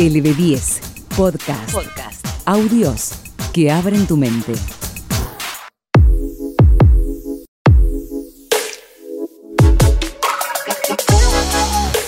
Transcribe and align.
LB10 0.00 0.80
Podcast. 1.14 1.74
Podcast. 1.74 2.26
Audios 2.46 3.12
que 3.52 3.70
abren 3.70 4.06
tu 4.06 4.16
mente. 4.16 4.54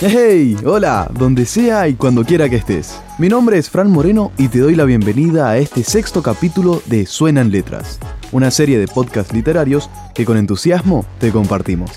Hey, 0.01 0.57
hola, 0.65 1.07
donde 1.13 1.45
sea 1.45 1.87
y 1.87 1.93
cuando 1.93 2.25
quiera 2.25 2.49
que 2.49 2.55
estés. 2.55 2.99
Mi 3.19 3.29
nombre 3.29 3.59
es 3.59 3.69
Fran 3.69 3.91
Moreno 3.91 4.31
y 4.39 4.47
te 4.47 4.57
doy 4.57 4.73
la 4.73 4.85
bienvenida 4.85 5.51
a 5.51 5.59
este 5.59 5.83
sexto 5.83 6.23
capítulo 6.23 6.81
de 6.87 7.05
Suenan 7.05 7.51
Letras, 7.51 7.99
una 8.31 8.49
serie 8.49 8.79
de 8.79 8.87
podcasts 8.87 9.35
literarios 9.35 9.91
que 10.15 10.25
con 10.25 10.37
entusiasmo 10.37 11.05
te 11.19 11.31
compartimos. 11.31 11.91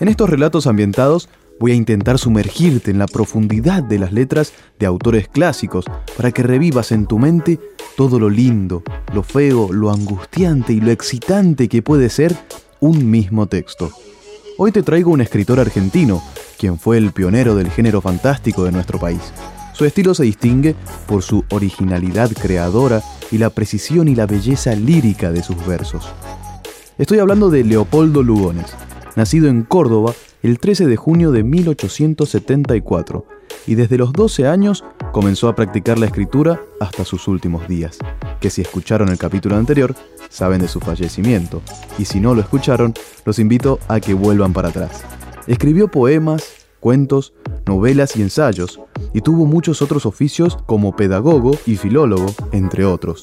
En 0.00 0.08
estos 0.08 0.30
relatos 0.30 0.66
ambientados 0.66 1.28
voy 1.60 1.72
a 1.72 1.74
intentar 1.74 2.18
sumergirte 2.18 2.90
en 2.90 2.98
la 2.98 3.06
profundidad 3.06 3.82
de 3.82 3.98
las 3.98 4.12
letras 4.12 4.52
de 4.78 4.86
autores 4.86 5.28
clásicos 5.28 5.84
para 6.16 6.30
que 6.32 6.42
revivas 6.42 6.92
en 6.92 7.06
tu 7.06 7.18
mente 7.18 7.58
todo 7.96 8.18
lo 8.18 8.30
lindo, 8.30 8.82
lo 9.12 9.22
feo, 9.22 9.72
lo 9.72 9.90
angustiante 9.90 10.72
y 10.72 10.80
lo 10.80 10.90
excitante 10.90 11.68
que 11.68 11.82
puede 11.82 12.10
ser 12.10 12.36
un 12.80 13.10
mismo 13.10 13.46
texto. 13.46 13.90
Hoy 14.56 14.72
te 14.72 14.82
traigo 14.82 15.10
un 15.10 15.20
escritor 15.20 15.60
argentino, 15.60 16.22
quien 16.58 16.78
fue 16.78 16.98
el 16.98 17.12
pionero 17.12 17.54
del 17.54 17.70
género 17.70 18.00
fantástico 18.00 18.64
de 18.64 18.72
nuestro 18.72 18.98
país. 18.98 19.20
Su 19.72 19.84
estilo 19.84 20.14
se 20.14 20.24
distingue 20.24 20.74
por 21.06 21.22
su 21.22 21.44
originalidad 21.50 22.30
creadora 22.32 23.02
y 23.30 23.38
la 23.38 23.50
precisión 23.50 24.08
y 24.08 24.14
la 24.14 24.26
belleza 24.26 24.74
lírica 24.74 25.30
de 25.30 25.42
sus 25.42 25.64
versos. 25.66 26.08
Estoy 26.98 27.20
hablando 27.20 27.50
de 27.50 27.62
Leopoldo 27.62 28.24
Lugones, 28.24 28.66
nacido 29.14 29.48
en 29.48 29.62
Córdoba 29.62 30.14
el 30.42 30.58
13 30.58 30.86
de 30.86 30.96
junio 30.96 31.32
de 31.32 31.42
1874, 31.42 33.26
y 33.66 33.74
desde 33.74 33.98
los 33.98 34.12
12 34.12 34.46
años 34.46 34.84
comenzó 35.12 35.48
a 35.48 35.54
practicar 35.54 35.98
la 35.98 36.06
escritura 36.06 36.60
hasta 36.80 37.04
sus 37.04 37.28
últimos 37.28 37.66
días, 37.68 37.98
que 38.40 38.50
si 38.50 38.62
escucharon 38.62 39.08
el 39.08 39.18
capítulo 39.18 39.56
anterior, 39.56 39.94
saben 40.28 40.60
de 40.60 40.68
su 40.68 40.80
fallecimiento, 40.80 41.62
y 41.98 42.04
si 42.04 42.20
no 42.20 42.34
lo 42.34 42.40
escucharon, 42.40 42.94
los 43.24 43.38
invito 43.38 43.78
a 43.88 44.00
que 44.00 44.14
vuelvan 44.14 44.52
para 44.52 44.68
atrás. 44.68 45.02
Escribió 45.46 45.88
poemas, 45.88 46.66
cuentos, 46.80 47.32
novelas 47.66 48.16
y 48.16 48.22
ensayos, 48.22 48.80
y 49.12 49.20
tuvo 49.22 49.44
muchos 49.46 49.82
otros 49.82 50.06
oficios 50.06 50.56
como 50.66 50.94
pedagogo 50.94 51.52
y 51.66 51.76
filólogo, 51.76 52.26
entre 52.52 52.84
otros. 52.84 53.22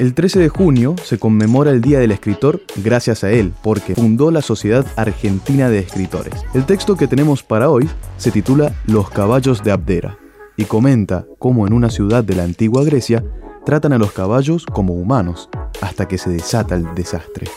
El 0.00 0.14
13 0.14 0.38
de 0.38 0.48
junio 0.48 0.96
se 1.04 1.18
conmemora 1.18 1.72
el 1.72 1.82
Día 1.82 1.98
del 1.98 2.10
Escritor 2.10 2.62
gracias 2.76 3.22
a 3.22 3.32
él, 3.32 3.52
porque 3.62 3.94
fundó 3.94 4.30
la 4.30 4.40
Sociedad 4.40 4.86
Argentina 4.96 5.68
de 5.68 5.80
Escritores. 5.80 6.32
El 6.54 6.64
texto 6.64 6.96
que 6.96 7.06
tenemos 7.06 7.42
para 7.42 7.68
hoy 7.68 7.86
se 8.16 8.30
titula 8.30 8.74
Los 8.86 9.10
caballos 9.10 9.62
de 9.62 9.72
Abdera 9.72 10.16
y 10.56 10.64
comenta 10.64 11.26
cómo 11.38 11.66
en 11.66 11.74
una 11.74 11.90
ciudad 11.90 12.24
de 12.24 12.34
la 12.34 12.44
antigua 12.44 12.82
Grecia 12.82 13.22
tratan 13.66 13.92
a 13.92 13.98
los 13.98 14.12
caballos 14.12 14.64
como 14.64 14.94
humanos 14.94 15.50
hasta 15.82 16.08
que 16.08 16.16
se 16.16 16.30
desata 16.30 16.76
el 16.76 16.94
desastre. 16.94 17.48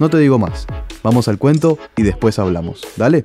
No 0.00 0.10
te 0.10 0.18
digo 0.18 0.36
más, 0.36 0.66
vamos 1.04 1.28
al 1.28 1.38
cuento 1.38 1.78
y 1.96 2.02
después 2.02 2.40
hablamos. 2.40 2.82
Dale. 2.96 3.24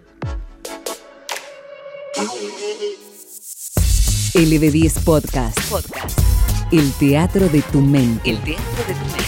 LB10 4.36 5.03
Podcast. 5.03 5.59
Podcast. 5.72 6.38
El 6.72 6.92
teatro 6.94 7.50
de 7.50 7.64
tu 7.64 7.81
mente. 7.81 8.30
El 8.30 8.38
teatro 8.42 8.84
de 8.88 8.94
tu 8.94 9.06
mente. 9.06 9.23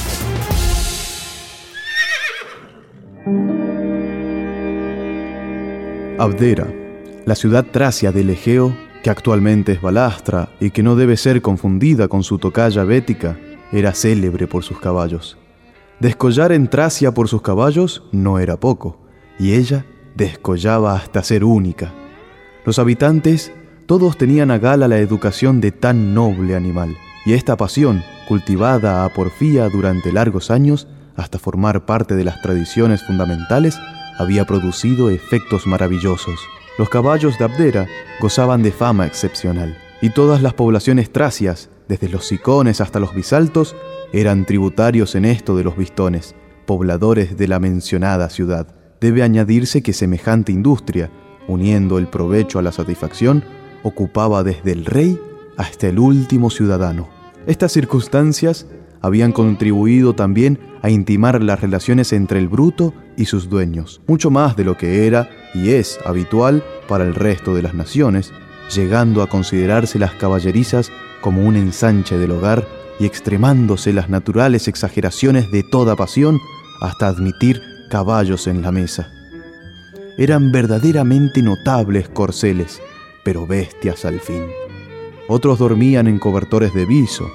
Abdera, 6.19 6.67
la 7.25 7.33
ciudad 7.33 7.65
tracia 7.71 8.11
del 8.11 8.29
Egeo, 8.29 8.77
que 9.01 9.09
actualmente 9.09 9.71
es 9.71 9.81
Balastra 9.81 10.49
y 10.59 10.69
que 10.69 10.83
no 10.83 10.95
debe 10.95 11.17
ser 11.17 11.41
confundida 11.41 12.07
con 12.07 12.21
su 12.21 12.37
tocaya 12.37 12.83
bética, 12.83 13.39
era 13.71 13.95
célebre 13.95 14.45
por 14.45 14.63
sus 14.63 14.79
caballos. 14.79 15.39
Descollar 15.99 16.51
en 16.51 16.67
Tracia 16.67 17.11
por 17.11 17.27
sus 17.27 17.41
caballos 17.41 18.03
no 18.11 18.37
era 18.37 18.59
poco, 18.59 18.99
y 19.39 19.53
ella 19.53 19.87
descollaba 20.13 20.95
hasta 20.95 21.23
ser 21.23 21.43
única. 21.43 21.91
Los 22.67 22.77
habitantes 22.77 23.51
todos 23.87 24.15
tenían 24.15 24.51
a 24.51 24.59
gala 24.59 24.87
la 24.87 24.99
educación 24.99 25.59
de 25.59 25.71
tan 25.71 26.13
noble 26.13 26.55
animal, 26.55 26.95
y 27.25 27.33
esta 27.33 27.57
pasión, 27.57 28.03
cultivada 28.27 29.05
a 29.05 29.09
porfía 29.09 29.69
durante 29.69 30.11
largos 30.11 30.51
años, 30.51 30.87
hasta 31.15 31.39
formar 31.39 31.85
parte 31.85 32.15
de 32.15 32.23
las 32.23 32.41
tradiciones 32.41 33.03
fundamentales, 33.03 33.77
había 34.17 34.45
producido 34.45 35.09
efectos 35.09 35.67
maravillosos. 35.67 36.39
Los 36.77 36.89
caballos 36.89 37.37
de 37.37 37.45
Abdera 37.45 37.87
gozaban 38.19 38.63
de 38.63 38.71
fama 38.71 39.05
excepcional, 39.05 39.77
y 40.01 40.09
todas 40.09 40.41
las 40.41 40.53
poblaciones 40.53 41.11
tracias, 41.11 41.69
desde 41.87 42.09
los 42.09 42.25
sicones 42.25 42.81
hasta 42.81 42.99
los 42.99 43.13
bisaltos, 43.13 43.75
eran 44.13 44.45
tributarios 44.45 45.15
en 45.15 45.25
esto 45.25 45.55
de 45.55 45.63
los 45.63 45.77
bistones, 45.77 46.35
pobladores 46.65 47.37
de 47.37 47.47
la 47.47 47.59
mencionada 47.59 48.29
ciudad. 48.29 48.67
Debe 48.99 49.23
añadirse 49.23 49.83
que 49.83 49.93
semejante 49.93 50.51
industria, 50.51 51.11
uniendo 51.47 51.97
el 51.97 52.07
provecho 52.07 52.59
a 52.59 52.61
la 52.61 52.71
satisfacción, 52.71 53.43
ocupaba 53.83 54.43
desde 54.43 54.71
el 54.71 54.85
rey 54.85 55.19
hasta 55.57 55.87
el 55.87 55.99
último 55.99 56.49
ciudadano. 56.49 57.09
Estas 57.47 57.71
circunstancias 57.71 58.67
habían 59.01 59.31
contribuido 59.31 60.13
también 60.13 60.59
a 60.81 60.89
intimar 60.89 61.41
las 61.41 61.59
relaciones 61.59 62.13
entre 62.13 62.39
el 62.39 62.47
bruto 62.47 62.93
y 63.17 63.25
sus 63.25 63.49
dueños, 63.49 64.01
mucho 64.07 64.29
más 64.31 64.55
de 64.55 64.63
lo 64.63 64.77
que 64.77 65.07
era 65.07 65.29
y 65.53 65.71
es 65.71 65.99
habitual 66.05 66.63
para 66.87 67.03
el 67.03 67.15
resto 67.15 67.53
de 67.55 67.61
las 67.61 67.73
naciones, 67.73 68.31
llegando 68.73 69.21
a 69.21 69.27
considerarse 69.27 69.99
las 69.99 70.13
caballerizas 70.13 70.91
como 71.21 71.45
un 71.45 71.55
ensanche 71.55 72.17
del 72.17 72.31
hogar 72.31 72.67
y 72.99 73.05
extremándose 73.05 73.93
las 73.93 74.09
naturales 74.09 74.67
exageraciones 74.67 75.51
de 75.51 75.63
toda 75.63 75.95
pasión 75.95 76.39
hasta 76.79 77.07
admitir 77.07 77.61
caballos 77.89 78.47
en 78.47 78.61
la 78.61 78.71
mesa. 78.71 79.11
Eran 80.17 80.51
verdaderamente 80.51 81.41
notables 81.41 82.09
corceles, 82.09 82.81
pero 83.23 83.47
bestias 83.47 84.05
al 84.05 84.19
fin. 84.19 84.45
Otros 85.33 85.59
dormían 85.59 86.09
en 86.09 86.19
cobertores 86.19 86.73
de 86.73 86.85
viso, 86.85 87.31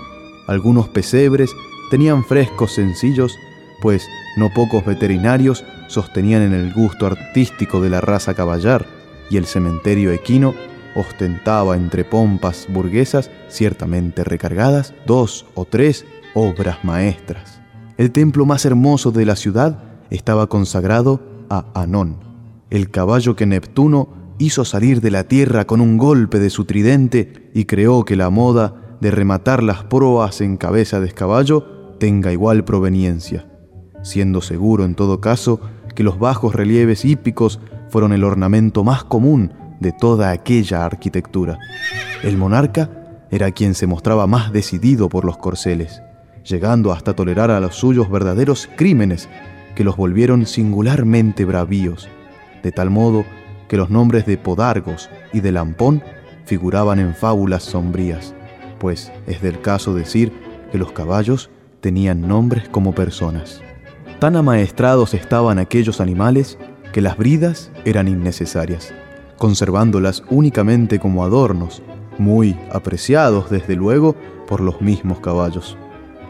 algunos 0.47 0.87
pesebres 0.87 1.51
tenían 1.91 2.25
frescos 2.25 2.73
sencillos, 2.73 3.39
pues 3.81 4.07
no 4.37 4.51
pocos 4.53 4.85
veterinarios 4.85 5.65
sostenían 5.89 6.43
en 6.43 6.53
el 6.53 6.75
gusto 6.75 7.07
artístico 7.07 7.81
de 7.81 7.89
la 7.89 8.03
raza 8.03 8.35
caballar, 8.35 8.85
y 9.31 9.39
el 9.39 9.47
cementerio 9.47 10.13
equino 10.13 10.55
ostentaba 10.95 11.75
entre 11.75 12.05
pompas 12.05 12.67
burguesas 12.69 13.31
ciertamente 13.49 14.25
recargadas 14.25 14.93
dos 15.07 15.47
o 15.55 15.65
tres 15.65 16.05
obras 16.35 16.85
maestras. 16.85 17.63
El 17.97 18.11
templo 18.11 18.45
más 18.45 18.67
hermoso 18.67 19.11
de 19.11 19.25
la 19.25 19.37
ciudad 19.37 19.83
estaba 20.11 20.49
consagrado 20.49 21.23
a 21.49 21.65
Anón, 21.73 22.19
el 22.69 22.91
caballo 22.91 23.37
que 23.37 23.47
Neptuno 23.47 24.26
hizo 24.39 24.65
salir 24.65 25.01
de 25.01 25.11
la 25.11 25.25
tierra 25.25 25.67
con 25.67 25.81
un 25.81 25.97
golpe 25.97 26.39
de 26.39 26.51
su 26.51 26.65
tridente 26.65 27.51
y 27.55 27.65
creó 27.65 28.05
que 28.05 28.17
la 28.17 28.31
moda 28.31 28.99
de 29.01 29.11
rematar 29.11 29.63
las 29.63 29.85
proas 29.85 30.41
en 30.41 30.57
cabeza 30.57 31.01
de 31.01 31.13
caballo 31.13 31.95
tenga 31.99 32.33
igual 32.33 32.65
proveniencia, 32.65 33.47
siendo 34.03 34.41
seguro 34.41 34.85
en 34.85 34.95
todo 34.95 35.21
caso 35.21 35.61
que 35.95 36.03
los 36.03 36.19
bajos 36.19 36.55
relieves 36.55 37.05
hípicos 37.05 37.61
fueron 37.89 38.13
el 38.13 38.25
ornamento 38.25 38.85
más 38.85 39.05
común 39.05 39.53
de 39.81 39.93
toda 39.93 40.31
aquella 40.31 40.85
arquitectura. 40.85 41.59
El 42.23 42.37
monarca 42.37 42.91
era 43.31 43.51
quien 43.53 43.75
se 43.75 43.87
mostraba 43.87 44.27
más 44.27 44.53
decidido 44.53 45.09
por 45.09 45.25
los 45.25 45.39
corceles, 45.39 46.03
llegando 46.45 46.93
hasta 46.93 47.15
tolerar 47.15 47.51
a 47.51 47.61
los 47.61 47.75
suyos 47.75 48.11
verdaderos 48.11 48.69
crímenes 48.77 49.29
que 49.75 49.85
los 49.85 49.97
volvieron 49.97 50.47
singularmente 50.47 51.45
bravíos, 51.45 52.09
de 52.63 52.73
tal 52.73 52.91
modo 52.91 53.25
que 53.69 53.77
los 53.77 53.91
nombres 53.91 54.27
de 54.27 54.39
Podargos 54.39 55.11
y 55.33 55.41
de 55.41 55.53
Lampón 55.53 56.03
figuraban 56.45 56.99
en 56.99 57.15
fábulas 57.15 57.65
sombrías, 57.65 58.35
pues 58.79 59.13
es 59.27 59.43
del 59.43 59.61
caso 59.61 59.95
decir 59.95 60.33
que 60.71 60.79
los 60.79 60.93
caballos 60.93 61.51
tenían 61.81 62.27
nombres 62.27 62.69
como 62.69 62.95
personas. 62.95 63.61
Tan 64.19 64.37
amaestrados 64.37 65.15
estaban 65.15 65.59
aquellos 65.59 66.01
animales 66.01 66.59
que 66.93 67.01
las 67.01 67.17
bridas 67.17 67.71
eran 67.85 68.09
innecesarias 68.09 68.95
conservándolas 69.39 70.23
únicamente 70.31 70.99
como 70.99 71.25
adornos, 71.25 71.83
muy 72.19 72.57
apreciados 72.73 73.51
desde 73.51 73.77
luego 73.77 74.15
por 74.47 74.61
los 74.61 74.81
mismos 74.81 75.21
caballos. 75.21 75.77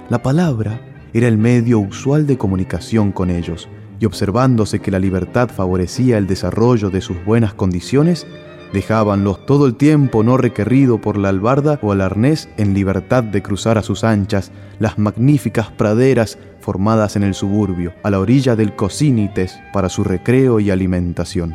La 0.08 0.22
palabra 0.22 0.80
era 1.12 1.28
el 1.28 1.38
medio 1.38 1.78
usual 1.78 2.26
de 2.26 2.36
comunicación 2.36 3.12
con 3.12 3.30
ellos, 3.30 3.68
y 4.00 4.06
observándose 4.06 4.80
que 4.80 4.90
la 4.90 4.98
libertad 4.98 5.48
favorecía 5.48 6.18
el 6.18 6.26
desarrollo 6.26 6.90
de 6.90 7.00
sus 7.00 7.24
buenas 7.24 7.54
condiciones, 7.54 8.26
dejábanlos 8.72 9.46
todo 9.46 9.66
el 9.66 9.76
tiempo 9.76 10.22
no 10.22 10.36
requerido 10.36 11.00
por 11.00 11.16
la 11.16 11.28
albarda 11.28 11.78
o 11.82 11.92
el 11.92 12.00
arnés 12.00 12.48
en 12.56 12.74
libertad 12.74 13.24
de 13.24 13.42
cruzar 13.42 13.78
a 13.78 13.82
sus 13.82 14.04
anchas 14.04 14.52
las 14.78 14.98
magníficas 14.98 15.70
praderas 15.70 16.38
formadas 16.60 17.16
en 17.16 17.22
el 17.22 17.34
suburbio, 17.34 17.94
a 18.02 18.10
la 18.10 18.18
orilla 18.18 18.56
del 18.56 18.74
Cocínites, 18.74 19.58
para 19.72 19.88
su 19.88 20.04
recreo 20.04 20.60
y 20.60 20.70
alimentación. 20.70 21.54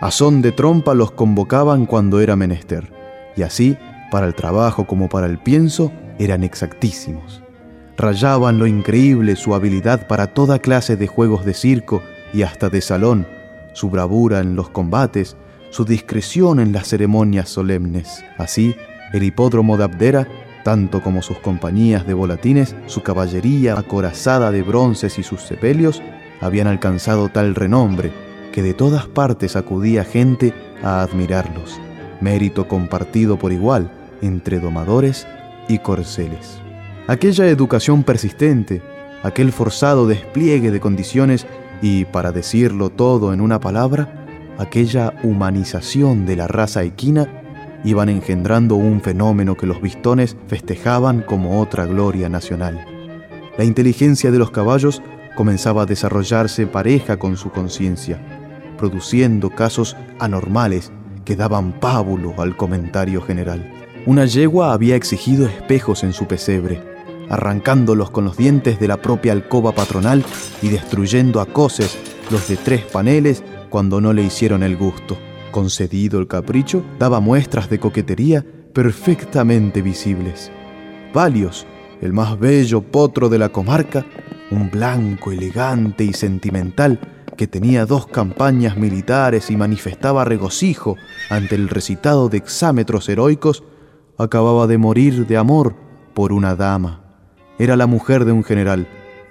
A 0.00 0.10
son 0.10 0.42
de 0.42 0.52
trompa 0.52 0.94
los 0.94 1.10
convocaban 1.10 1.86
cuando 1.86 2.20
era 2.20 2.36
menester, 2.36 2.92
y 3.36 3.42
así 3.42 3.76
para 4.10 4.26
el 4.26 4.34
trabajo 4.34 4.86
como 4.86 5.08
para 5.08 5.26
el 5.26 5.38
pienso, 5.38 5.92
eran 6.18 6.42
exactísimos. 6.42 7.42
Rayaban 7.98 8.60
lo 8.60 8.68
increíble 8.68 9.34
su 9.34 9.56
habilidad 9.56 10.06
para 10.06 10.28
toda 10.28 10.60
clase 10.60 10.96
de 10.96 11.08
juegos 11.08 11.44
de 11.44 11.52
circo 11.52 12.00
y 12.32 12.42
hasta 12.42 12.70
de 12.70 12.80
salón, 12.80 13.26
su 13.72 13.90
bravura 13.90 14.38
en 14.38 14.54
los 14.54 14.68
combates, 14.68 15.36
su 15.70 15.84
discreción 15.84 16.60
en 16.60 16.72
las 16.72 16.86
ceremonias 16.86 17.48
solemnes. 17.48 18.24
Así, 18.36 18.76
el 19.12 19.24
hipódromo 19.24 19.76
de 19.76 19.82
Abdera, 19.84 20.28
tanto 20.62 21.02
como 21.02 21.22
sus 21.22 21.40
compañías 21.40 22.06
de 22.06 22.14
volatines, 22.14 22.76
su 22.86 23.02
caballería 23.02 23.76
acorazada 23.76 24.52
de 24.52 24.62
bronces 24.62 25.18
y 25.18 25.24
sus 25.24 25.42
sepelios, 25.42 26.00
habían 26.40 26.68
alcanzado 26.68 27.30
tal 27.30 27.56
renombre 27.56 28.12
que 28.52 28.62
de 28.62 28.74
todas 28.74 29.06
partes 29.06 29.56
acudía 29.56 30.04
gente 30.04 30.54
a 30.84 31.02
admirarlos, 31.02 31.80
mérito 32.20 32.68
compartido 32.68 33.40
por 33.40 33.52
igual 33.52 33.90
entre 34.22 34.60
domadores 34.60 35.26
y 35.68 35.80
corceles. 35.80 36.60
Aquella 37.08 37.46
educación 37.46 38.02
persistente, 38.02 38.82
aquel 39.22 39.50
forzado 39.50 40.06
despliegue 40.06 40.70
de 40.70 40.78
condiciones 40.78 41.46
y, 41.80 42.04
para 42.04 42.32
decirlo 42.32 42.90
todo 42.90 43.32
en 43.32 43.40
una 43.40 43.60
palabra, 43.60 44.26
aquella 44.58 45.14
humanización 45.22 46.26
de 46.26 46.36
la 46.36 46.46
raza 46.48 46.82
equina 46.82 47.26
iban 47.82 48.10
engendrando 48.10 48.74
un 48.74 49.00
fenómeno 49.00 49.56
que 49.56 49.66
los 49.66 49.80
vistones 49.80 50.36
festejaban 50.48 51.22
como 51.22 51.62
otra 51.62 51.86
gloria 51.86 52.28
nacional. 52.28 52.84
La 53.56 53.64
inteligencia 53.64 54.30
de 54.30 54.38
los 54.38 54.50
caballos 54.50 55.00
comenzaba 55.34 55.84
a 55.84 55.86
desarrollarse 55.86 56.66
pareja 56.66 57.18
con 57.18 57.38
su 57.38 57.50
conciencia, 57.50 58.20
produciendo 58.76 59.48
casos 59.48 59.96
anormales 60.18 60.92
que 61.24 61.36
daban 61.36 61.72
pábulo 61.72 62.34
al 62.36 62.54
comentario 62.54 63.22
general. 63.22 63.66
Una 64.04 64.26
yegua 64.26 64.74
había 64.74 64.94
exigido 64.94 65.46
espejos 65.46 66.04
en 66.04 66.12
su 66.12 66.26
pesebre, 66.26 66.87
arrancándolos 67.30 68.10
con 68.10 68.24
los 68.24 68.36
dientes 68.36 68.78
de 68.78 68.88
la 68.88 68.96
propia 68.96 69.32
alcoba 69.32 69.72
patronal 69.72 70.24
y 70.62 70.68
destruyendo 70.68 71.40
a 71.40 71.46
coces 71.46 71.98
los 72.30 72.48
de 72.48 72.56
tres 72.56 72.82
paneles 72.82 73.42
cuando 73.68 74.00
no 74.00 74.12
le 74.12 74.22
hicieron 74.22 74.62
el 74.62 74.76
gusto. 74.76 75.18
Concedido 75.50 76.20
el 76.20 76.26
capricho, 76.26 76.82
daba 76.98 77.20
muestras 77.20 77.70
de 77.70 77.78
coquetería 77.78 78.44
perfectamente 78.72 79.82
visibles. 79.82 80.50
Valios, 81.12 81.66
el 82.00 82.12
más 82.12 82.38
bello 82.38 82.82
potro 82.82 83.28
de 83.28 83.38
la 83.38 83.48
comarca, 83.48 84.04
un 84.50 84.70
blanco 84.70 85.32
elegante 85.32 86.04
y 86.04 86.12
sentimental 86.12 87.00
que 87.36 87.46
tenía 87.46 87.86
dos 87.86 88.06
campañas 88.06 88.76
militares 88.76 89.50
y 89.50 89.56
manifestaba 89.56 90.24
regocijo 90.24 90.96
ante 91.30 91.54
el 91.54 91.68
recitado 91.68 92.28
de 92.28 92.38
exámetros 92.38 93.08
heroicos, 93.08 93.62
acababa 94.18 94.66
de 94.66 94.76
morir 94.76 95.26
de 95.26 95.36
amor 95.36 95.76
por 96.14 96.32
una 96.32 96.56
dama. 96.56 97.07
Era 97.58 97.76
la 97.76 97.86
mujer 97.86 98.24
de 98.24 98.32
un 98.32 98.44
general, 98.44 98.86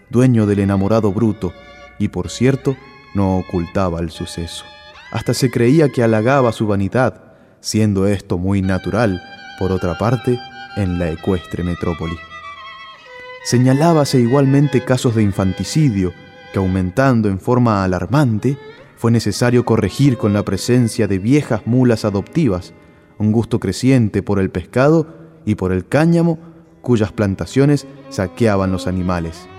dueño 0.10 0.46
del 0.46 0.60
enamorado 0.60 1.14
bruto, 1.14 1.54
y 1.98 2.10
por 2.10 2.30
cierto, 2.30 2.76
no 3.16 3.38
ocultaba 3.38 4.00
el 4.00 4.12
suceso. 4.12 4.66
Hasta 5.12 5.34
se 5.34 5.50
creía 5.50 5.90
que 5.90 6.04
halagaba 6.04 6.52
su 6.52 6.68
vanidad, 6.68 7.34
siendo 7.62 8.08
esto 8.08 8.38
muy 8.38 8.62
natural, 8.62 9.22
por 9.58 9.72
otra 9.72 9.98
parte, 9.98 10.38
en 10.76 11.00
la 11.00 11.10
ecuestre 11.10 11.64
metrópoli. 11.64 12.18
Señalábase 13.44 14.20
igualmente 14.20 14.84
casos 14.84 15.16
de 15.16 15.24
infanticidio, 15.24 16.14
que 16.52 16.60
aumentando 16.60 17.30
en 17.30 17.40
forma 17.40 17.84
alarmante, 17.84 18.58
fue 18.98 19.12
necesario 19.12 19.64
corregir 19.64 20.18
con 20.18 20.34
la 20.34 20.44
presencia 20.44 21.08
de 21.08 21.20
viejas 21.20 21.66
mulas 21.66 22.04
adoptivas, 22.04 22.74
un 23.18 23.32
gusto 23.32 23.60
creciente 23.60 24.22
por 24.22 24.40
el 24.40 24.50
pescado 24.50 25.08
y 25.46 25.56
por 25.56 25.72
el 25.72 25.88
cáñamo, 25.88 26.40
cuyas 26.88 27.12
plantaciones 27.12 27.86
saqueaban 28.08 28.72
los 28.72 28.88
animales, 28.88 29.50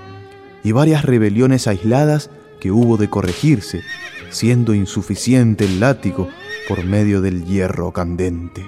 y 0.64 0.72
varias 0.72 1.04
rebeliones 1.04 1.66
aisladas 1.66 2.30
que 2.58 2.70
hubo 2.70 2.96
de 2.96 3.10
corregirse, 3.10 3.82
siendo 4.30 4.72
insuficiente 4.72 5.66
el 5.66 5.78
látigo 5.78 6.26
por 6.70 6.86
medio 6.86 7.20
del 7.20 7.44
hierro 7.44 7.92
candente. 7.92 8.66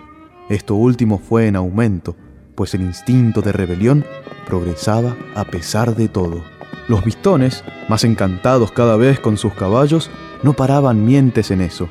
Esto 0.51 0.75
último 0.75 1.19
fue 1.19 1.47
en 1.47 1.57
aumento, 1.57 2.17
pues 2.55 2.75
el 2.75 2.83
instinto 2.83 3.41
de 3.41 3.53
rebelión 3.53 4.05
progresaba 4.45 5.17
a 5.35 5.47
pesar 5.47 5.97
de 5.97 6.09
todo. 6.09 6.45
Los 6.87 7.03
bistones, 7.03 7.65
más 7.89 8.05
encantados 8.05 8.73
cada 8.73 8.97
vez 8.97 9.21
con 9.21 9.39
sus 9.39 9.55
caballos, 9.55 10.11
no 10.43 10.53
paraban 10.53 11.07
mientes 11.07 11.51
en 11.51 11.63
eso. 11.63 11.89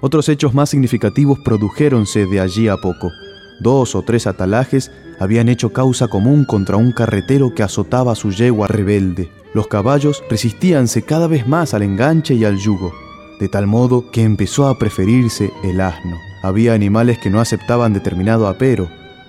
Otros 0.00 0.28
hechos 0.28 0.54
más 0.54 0.70
significativos 0.70 1.40
produjéronse 1.40 2.26
de 2.26 2.38
allí 2.38 2.68
a 2.68 2.76
poco. 2.76 3.10
Dos 3.60 3.94
o 3.94 4.02
tres 4.02 4.26
atalajes 4.26 4.90
habían 5.18 5.48
hecho 5.48 5.72
causa 5.72 6.08
común 6.08 6.44
contra 6.44 6.76
un 6.76 6.92
carretero 6.92 7.54
que 7.54 7.62
azotaba 7.62 8.14
su 8.14 8.30
yegua 8.30 8.68
rebelde. 8.68 9.30
Los 9.54 9.68
caballos 9.68 10.22
resistíanse 10.28 11.02
cada 11.02 11.26
vez 11.26 11.46
más 11.46 11.74
al 11.74 11.82
enganche 11.82 12.34
y 12.34 12.44
al 12.44 12.56
yugo, 12.56 12.92
de 13.38 13.48
tal 13.48 13.66
modo 13.66 14.10
que 14.10 14.22
empezó 14.22 14.66
a 14.66 14.78
preferirse 14.78 15.52
el 15.62 15.80
asno. 15.80 16.16
Había 16.42 16.74
animales 16.74 17.18
que 17.18 17.30
no 17.30 17.40
aceptaban 17.40 17.92
determinado 17.92 18.48
apero, 18.48 18.88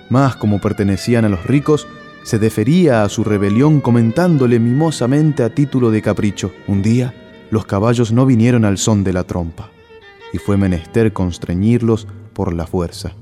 mas 0.10 0.36
como 0.36 0.60
pertenecían 0.60 1.26
a 1.26 1.30
los 1.30 1.46
ricos, 1.46 1.88
se 2.24 2.40
defería 2.40 3.04
a 3.04 3.10
su 3.10 3.24
rebelión 3.24 3.82
comentándole 3.82 4.60
mimosamente 4.60 5.44
a 5.44 5.54
título 5.54 5.92
de 5.92 6.02
capricho. 6.02 6.52
Un 6.68 6.82
día, 6.82 7.14
los 7.52 7.66
caballos 7.66 8.12
no 8.12 8.26
vinieron 8.26 8.66
al 8.66 8.78
son 8.78 9.04
de 9.04 9.14
la 9.14 9.26
trompa, 9.26 9.70
y 10.32 10.38
fue 10.38 10.58
menester 10.58 11.14
constreñirlos 11.14 12.08
por 12.34 12.54
la 12.54 12.66
fuerza. 12.66 13.14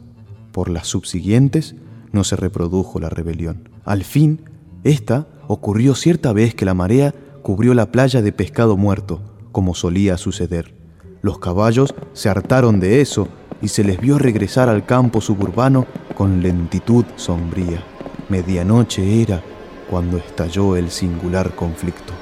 Por 0.51 0.69
las 0.69 0.87
subsiguientes 0.87 1.75
no 2.11 2.23
se 2.23 2.35
reprodujo 2.35 2.99
la 2.99 3.09
rebelión. 3.09 3.69
Al 3.85 4.03
fin, 4.03 4.41
esta 4.83 5.27
ocurrió 5.47 5.95
cierta 5.95 6.33
vez 6.33 6.55
que 6.55 6.65
la 6.65 6.73
marea 6.73 7.13
cubrió 7.41 7.73
la 7.73 7.91
playa 7.91 8.21
de 8.21 8.31
pescado 8.31 8.77
muerto, 8.77 9.21
como 9.51 9.75
solía 9.75 10.17
suceder. 10.17 10.73
Los 11.21 11.39
caballos 11.39 11.93
se 12.13 12.29
hartaron 12.29 12.79
de 12.79 13.01
eso 13.01 13.27
y 13.61 13.67
se 13.67 13.83
les 13.83 13.99
vio 13.99 14.17
regresar 14.17 14.69
al 14.69 14.85
campo 14.85 15.21
suburbano 15.21 15.85
con 16.15 16.41
lentitud 16.41 17.05
sombría. 17.15 17.83
Medianoche 18.29 19.21
era 19.21 19.41
cuando 19.89 20.17
estalló 20.17 20.75
el 20.75 20.89
singular 20.89 21.53
conflicto. 21.55 22.13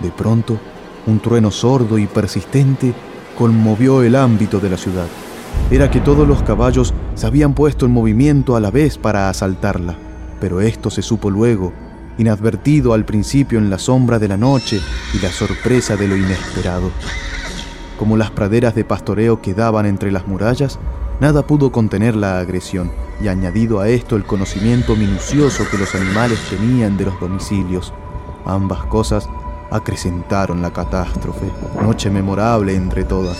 De 0.00 0.10
pronto, 0.10 0.58
un 1.06 1.20
trueno 1.20 1.50
sordo 1.50 1.98
y 1.98 2.06
persistente 2.06 2.92
conmovió 3.38 4.02
el 4.02 4.16
ámbito 4.16 4.60
de 4.60 4.70
la 4.70 4.76
ciudad. 4.76 5.06
Era 5.68 5.90
que 5.90 6.00
todos 6.00 6.28
los 6.28 6.44
caballos 6.44 6.94
se 7.16 7.26
habían 7.26 7.52
puesto 7.52 7.86
en 7.86 7.92
movimiento 7.92 8.54
a 8.54 8.60
la 8.60 8.70
vez 8.70 8.98
para 8.98 9.28
asaltarla, 9.28 9.96
pero 10.40 10.60
esto 10.60 10.90
se 10.90 11.02
supo 11.02 11.28
luego 11.28 11.72
inadvertido 12.18 12.94
al 12.94 13.04
principio 13.04 13.58
en 13.58 13.68
la 13.68 13.78
sombra 13.78 14.18
de 14.18 14.28
la 14.28 14.36
noche 14.36 14.80
y 15.12 15.18
la 15.18 15.30
sorpresa 15.30 15.96
de 15.96 16.08
lo 16.08 16.16
inesperado. 16.16 16.90
Como 17.98 18.16
las 18.16 18.30
praderas 18.30 18.74
de 18.74 18.84
pastoreo 18.84 19.42
quedaban 19.42 19.86
entre 19.86 20.12
las 20.12 20.26
murallas, 20.26 20.78
nada 21.20 21.46
pudo 21.46 21.72
contener 21.72 22.14
la 22.14 22.38
agresión, 22.38 22.92
y 23.20 23.28
añadido 23.28 23.80
a 23.80 23.88
esto 23.88 24.16
el 24.16 24.24
conocimiento 24.24 24.94
minucioso 24.94 25.64
que 25.70 25.78
los 25.78 25.94
animales 25.94 26.38
tenían 26.48 26.96
de 26.96 27.06
los 27.06 27.20
domicilios, 27.20 27.92
ambas 28.44 28.84
cosas 28.84 29.28
acrecentaron 29.70 30.62
la 30.62 30.72
catástrofe, 30.72 31.50
noche 31.82 32.10
memorable 32.10 32.74
entre 32.74 33.04
todas. 33.04 33.36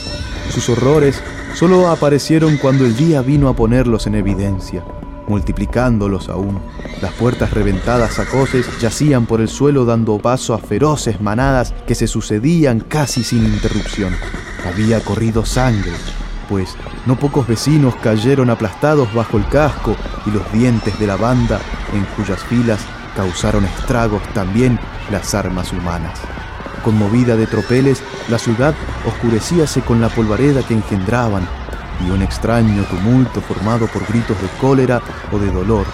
Sus 0.50 0.68
horrores 0.68 1.23
solo 1.54 1.88
aparecieron 1.88 2.56
cuando 2.59 2.85
el 2.85 2.97
día 2.97 3.23
vino 3.23 3.49
a 3.49 3.56
ponerlos 3.56 4.06
en 4.06 4.14
evidencia 4.14 4.85
multiplicándolos 5.28 6.28
aún. 6.28 6.61
Las 7.00 7.12
puertas 7.14 7.52
reventadas 7.52 8.18
a 8.18 8.25
coces 8.26 8.66
yacían 8.80 9.26
por 9.26 9.40
el 9.40 9.49
suelo 9.49 9.85
dando 9.85 10.18
paso 10.18 10.54
a 10.54 10.59
feroces 10.59 11.21
manadas 11.21 11.75
que 11.87 11.95
se 11.95 12.06
sucedían 12.06 12.80
casi 12.80 13.25
sin 13.25 13.45
interrupción. 13.45 14.14
Había 14.66 15.00
corrido 15.00 15.45
sangre, 15.45 15.92
pues 16.49 16.76
no 17.06 17.18
pocos 17.18 17.47
vecinos 17.47 17.95
cayeron 17.97 18.50
aplastados 18.50 19.12
bajo 19.14 19.37
el 19.37 19.47
casco 19.49 19.97
y 20.26 20.30
los 20.30 20.50
dientes 20.52 20.99
de 20.99 21.06
la 21.06 21.16
banda 21.16 21.61
en 21.92 22.04
cuyas 22.16 22.42
filas 22.45 22.80
causaron 23.16 23.64
estragos 23.64 24.23
también 24.35 24.78
las 25.11 25.35
armas 25.35 25.73
humanas. 25.73 26.20
Conmovida 26.85 27.35
de 27.35 27.46
tropeles, 27.46 28.02
la 28.28 28.38
ciudad 28.38 28.75
oscurecíase 29.06 29.80
con 29.80 30.00
la 30.00 30.08
polvareda 30.08 30.62
que 30.62 30.75
engendraban 30.75 31.49
y 32.06 32.11
un 32.11 32.23
extraño 32.23 32.85
tumulto 32.85 33.40
formado 33.40 33.87
por 33.88 34.06
gritos 34.06 34.40
de 34.40 34.49
cólera 34.61 35.00
o 35.32 35.38
de 35.38 35.50
dolor, 35.50 35.87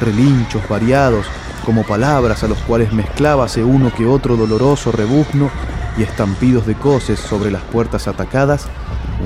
relinchos 0.00 0.68
variados 0.68 1.26
como 1.64 1.82
palabras 1.82 2.44
a 2.44 2.48
los 2.48 2.58
cuales 2.58 2.92
mezclábase 2.92 3.64
uno 3.64 3.92
que 3.92 4.06
otro 4.06 4.36
doloroso 4.36 4.92
rebuzno 4.92 5.50
y 5.98 6.02
estampidos 6.02 6.66
de 6.66 6.74
coces 6.74 7.18
sobre 7.18 7.50
las 7.50 7.62
puertas 7.62 8.06
atacadas, 8.06 8.68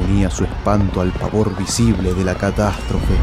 unía 0.03 0.31
su 0.31 0.45
espanto 0.45 1.01
al 1.01 1.11
pavor 1.11 1.55
visible 1.59 2.15
de 2.15 2.25
la 2.25 2.37
catástrofe. 2.37 3.15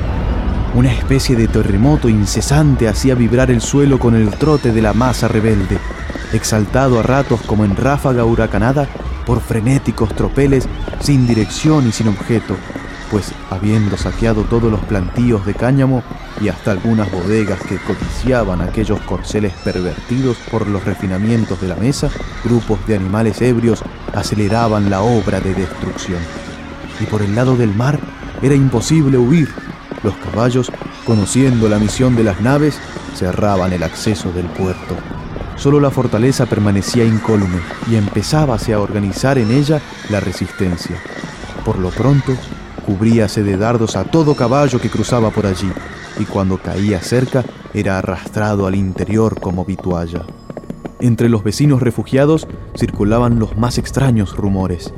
Una 0.77 0.93
especie 0.93 1.35
de 1.35 1.47
terremoto 1.47 2.07
incesante 2.07 2.87
hacía 2.87 3.15
vibrar 3.15 3.49
el 3.49 3.61
suelo 3.61 3.97
con 3.97 4.13
el 4.13 4.29
trote 4.29 4.71
de 4.71 4.83
la 4.83 4.93
masa 4.93 5.27
rebelde, 5.27 5.79
exaltado 6.33 6.99
a 6.99 7.01
ratos 7.01 7.41
como 7.41 7.65
en 7.65 7.75
ráfaga 7.75 8.25
huracanada 8.25 8.87
por 9.25 9.41
frenéticos 9.41 10.13
tropeles 10.13 10.69
sin 10.99 11.25
dirección 11.25 11.87
y 11.87 11.91
sin 11.91 12.09
objeto, 12.09 12.55
pues 13.09 13.31
habiendo 13.49 13.97
saqueado 13.97 14.43
todos 14.43 14.71
los 14.71 14.81
plantíos 14.81 15.47
de 15.47 15.55
cáñamo 15.55 16.03
y 16.39 16.49
hasta 16.49 16.73
algunas 16.73 17.11
bodegas 17.11 17.59
que 17.61 17.79
codiciaban 17.79 18.61
aquellos 18.61 18.99
corceles 18.99 19.53
pervertidos 19.63 20.37
por 20.51 20.67
los 20.67 20.85
refinamientos 20.85 21.59
de 21.59 21.69
la 21.69 21.75
mesa, 21.75 22.11
grupos 22.43 22.85
de 22.85 22.97
animales 22.97 23.41
ebrios 23.41 23.81
aceleraban 24.13 24.91
la 24.91 25.01
obra 25.01 25.39
de 25.39 25.55
destrucción. 25.55 26.21
Y 26.99 27.05
por 27.05 27.23
el 27.23 27.33
lado 27.33 27.55
del 27.55 27.73
mar 27.73 27.99
era 28.43 28.53
imposible 28.53 29.17
huir. 29.17 29.66
Los 30.03 30.15
caballos, 30.15 30.71
conociendo 31.05 31.67
la 31.67 31.79
misión 31.79 32.15
de 32.15 32.23
las 32.23 32.41
naves, 32.41 32.79
cerraban 33.15 33.73
el 33.73 33.83
acceso 33.83 34.31
del 34.31 34.45
puerto. 34.45 34.95
Solo 35.55 35.79
la 35.79 35.89
fortaleza 35.89 36.45
permanecía 36.45 37.03
incólume 37.03 37.59
y 37.89 37.95
empezábase 37.95 38.73
a 38.73 38.79
organizar 38.79 39.39
en 39.39 39.51
ella 39.51 39.81
la 40.09 40.19
resistencia. 40.19 40.97
Por 41.65 41.79
lo 41.79 41.89
pronto, 41.89 42.33
cubríase 42.85 43.43
de 43.43 43.57
dardos 43.57 43.95
a 43.95 44.03
todo 44.03 44.35
caballo 44.35 44.79
que 44.79 44.89
cruzaba 44.89 45.31
por 45.31 45.47
allí, 45.47 45.71
y 46.19 46.25
cuando 46.25 46.57
caía 46.57 47.01
cerca 47.01 47.43
era 47.73 47.97
arrastrado 47.97 48.67
al 48.67 48.75
interior 48.75 49.39
como 49.39 49.65
vitualla. 49.65 50.21
Entre 50.99 51.27
los 51.27 51.43
vecinos 51.43 51.81
refugiados 51.81 52.47
circulaban 52.75 53.39
los 53.39 53.57
más 53.57 53.77
extraños 53.77 54.35
rumores. 54.35 54.93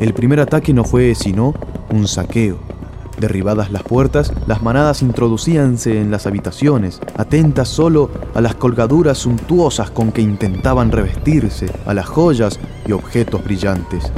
El 0.00 0.14
primer 0.14 0.40
ataque 0.40 0.72
no 0.72 0.84
fue 0.84 1.14
sino 1.14 1.54
un 1.90 2.06
saqueo. 2.08 2.71
Derribadas 3.18 3.70
las 3.70 3.82
puertas, 3.82 4.32
las 4.46 4.62
manadas 4.62 5.02
introducíanse 5.02 6.00
en 6.00 6.10
las 6.10 6.26
habitaciones, 6.26 7.00
atentas 7.16 7.68
solo 7.68 8.10
a 8.34 8.40
las 8.40 8.54
colgaduras 8.54 9.18
suntuosas 9.18 9.90
con 9.90 10.12
que 10.12 10.22
intentaban 10.22 10.90
revestirse, 10.90 11.70
a 11.86 11.94
las 11.94 12.06
joyas 12.06 12.58
y 12.86 12.92
objetos 12.92 13.44
brillantes. 13.44 14.12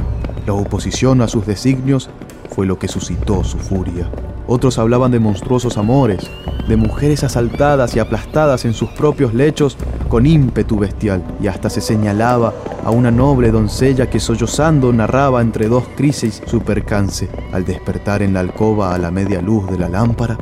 La 0.45 0.53
oposición 0.53 1.21
a 1.21 1.27
sus 1.27 1.45
designios 1.45 2.09
fue 2.49 2.65
lo 2.65 2.79
que 2.79 2.87
suscitó 2.87 3.43
su 3.43 3.57
furia. 3.57 4.09
Otros 4.47 4.77
hablaban 4.77 5.11
de 5.11 5.19
monstruosos 5.19 5.77
amores, 5.77 6.29
de 6.67 6.77
mujeres 6.77 7.23
asaltadas 7.23 7.95
y 7.95 7.99
aplastadas 7.99 8.65
en 8.65 8.73
sus 8.73 8.89
propios 8.89 9.33
lechos 9.33 9.77
con 10.09 10.25
ímpetu 10.25 10.77
bestial, 10.77 11.23
y 11.41 11.47
hasta 11.47 11.69
se 11.69 11.81
señalaba 11.81 12.53
a 12.83 12.91
una 12.91 13.11
noble 13.11 13.51
doncella 13.51 14.09
que 14.09 14.19
sollozando 14.19 14.93
narraba 14.93 15.41
entre 15.41 15.67
dos 15.67 15.85
crisis 15.95 16.41
su 16.45 16.61
percance. 16.61 17.29
Al 17.51 17.65
despertar 17.65 18.21
en 18.21 18.33
la 18.33 18.41
alcoba 18.41 18.93
a 18.93 18.97
la 18.99 19.11
media 19.11 19.41
luz 19.41 19.67
de 19.69 19.79
la 19.79 19.89
lámpara, 19.89 20.37